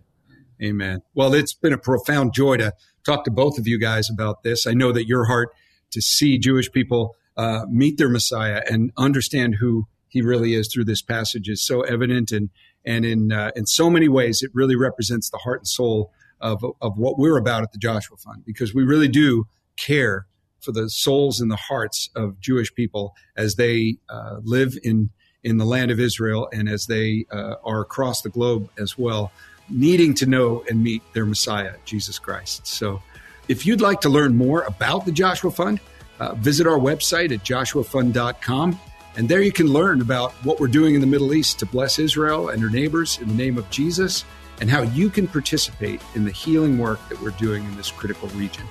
Amen. 0.62 1.02
Well, 1.14 1.34
it's 1.34 1.52
been 1.52 1.72
a 1.72 1.78
profound 1.78 2.32
joy 2.32 2.56
to 2.58 2.72
talk 3.04 3.24
to 3.24 3.30
both 3.30 3.58
of 3.58 3.66
you 3.68 3.78
guys 3.78 4.08
about 4.08 4.42
this. 4.42 4.66
I 4.66 4.72
know 4.72 4.92
that 4.92 5.06
your 5.06 5.26
heart 5.26 5.50
to 5.90 6.00
see 6.00 6.38
Jewish 6.38 6.70
people 6.72 7.16
uh, 7.36 7.66
meet 7.68 7.98
their 7.98 8.08
Messiah 8.08 8.62
and 8.70 8.92
understand 8.96 9.56
who 9.60 9.86
he 10.14 10.22
really 10.22 10.54
is 10.54 10.72
through 10.72 10.84
this 10.84 11.02
passage 11.02 11.48
is 11.48 11.60
so 11.60 11.82
evident, 11.82 12.30
and 12.30 12.48
and 12.84 13.04
in 13.04 13.32
uh, 13.32 13.50
in 13.54 13.66
so 13.66 13.90
many 13.90 14.08
ways, 14.08 14.42
it 14.42 14.50
really 14.54 14.76
represents 14.76 15.28
the 15.28 15.38
heart 15.38 15.60
and 15.60 15.68
soul 15.68 16.12
of, 16.40 16.64
of 16.80 16.96
what 16.96 17.18
we're 17.18 17.36
about 17.36 17.62
at 17.62 17.72
the 17.72 17.78
Joshua 17.78 18.16
Fund 18.16 18.44
because 18.44 18.74
we 18.74 18.84
really 18.84 19.08
do 19.08 19.46
care 19.76 20.26
for 20.60 20.72
the 20.72 20.88
souls 20.88 21.40
and 21.40 21.50
the 21.50 21.56
hearts 21.56 22.10
of 22.14 22.38
Jewish 22.40 22.72
people 22.74 23.14
as 23.36 23.56
they 23.56 23.96
uh, 24.08 24.36
live 24.42 24.78
in 24.84 25.10
in 25.42 25.58
the 25.58 25.64
land 25.64 25.90
of 25.90 25.98
Israel 26.00 26.48
and 26.52 26.68
as 26.68 26.86
they 26.86 27.26
uh, 27.32 27.56
are 27.64 27.80
across 27.80 28.22
the 28.22 28.30
globe 28.30 28.70
as 28.78 28.96
well, 28.96 29.30
needing 29.68 30.14
to 30.14 30.26
know 30.26 30.64
and 30.70 30.82
meet 30.82 31.02
their 31.12 31.26
Messiah, 31.26 31.74
Jesus 31.84 32.18
Christ. 32.18 32.66
So, 32.66 33.02
if 33.48 33.66
you'd 33.66 33.80
like 33.80 34.00
to 34.02 34.08
learn 34.08 34.36
more 34.36 34.62
about 34.62 35.04
the 35.04 35.12
Joshua 35.12 35.50
Fund, 35.50 35.80
uh, 36.20 36.34
visit 36.36 36.66
our 36.66 36.78
website 36.78 37.32
at 37.32 37.44
joshuafund.com. 37.44 38.80
And 39.16 39.28
there 39.28 39.42
you 39.42 39.52
can 39.52 39.68
learn 39.68 40.00
about 40.00 40.32
what 40.44 40.58
we're 40.58 40.66
doing 40.66 40.94
in 40.94 41.00
the 41.00 41.06
Middle 41.06 41.34
East 41.34 41.58
to 41.60 41.66
bless 41.66 41.98
Israel 41.98 42.48
and 42.48 42.60
her 42.62 42.70
neighbors 42.70 43.18
in 43.20 43.28
the 43.28 43.34
name 43.34 43.58
of 43.58 43.68
Jesus 43.70 44.24
and 44.60 44.70
how 44.70 44.82
you 44.82 45.08
can 45.08 45.28
participate 45.28 46.00
in 46.14 46.24
the 46.24 46.30
healing 46.30 46.78
work 46.78 46.98
that 47.08 47.20
we're 47.20 47.30
doing 47.30 47.64
in 47.64 47.76
this 47.76 47.90
critical 47.90 48.28
region. 48.30 48.64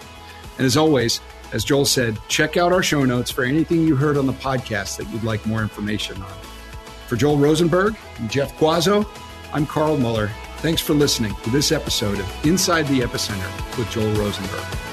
And 0.57 0.65
as 0.65 0.77
always, 0.77 1.21
as 1.51 1.63
Joel 1.63 1.85
said, 1.85 2.17
check 2.27 2.57
out 2.57 2.73
our 2.73 2.83
show 2.83 3.05
notes 3.05 3.31
for 3.31 3.43
anything 3.43 3.87
you 3.87 3.95
heard 3.95 4.17
on 4.17 4.27
the 4.27 4.33
podcast 4.33 4.97
that 4.97 5.09
you'd 5.09 5.23
like 5.23 5.45
more 5.45 5.61
information 5.61 6.21
on. 6.21 6.33
For 7.07 7.15
Joel 7.15 7.37
Rosenberg 7.37 7.95
and 8.17 8.29
Jeff 8.29 8.55
Quazzo, 8.57 9.07
I'm 9.53 9.65
Carl 9.65 9.97
Moeller. 9.97 10.31
Thanks 10.57 10.81
for 10.81 10.93
listening 10.93 11.35
to 11.43 11.49
this 11.49 11.71
episode 11.71 12.19
of 12.19 12.45
Inside 12.45 12.87
the 12.87 13.01
Epicenter 13.01 13.77
with 13.77 13.89
Joel 13.91 14.11
Rosenberg. 14.13 14.92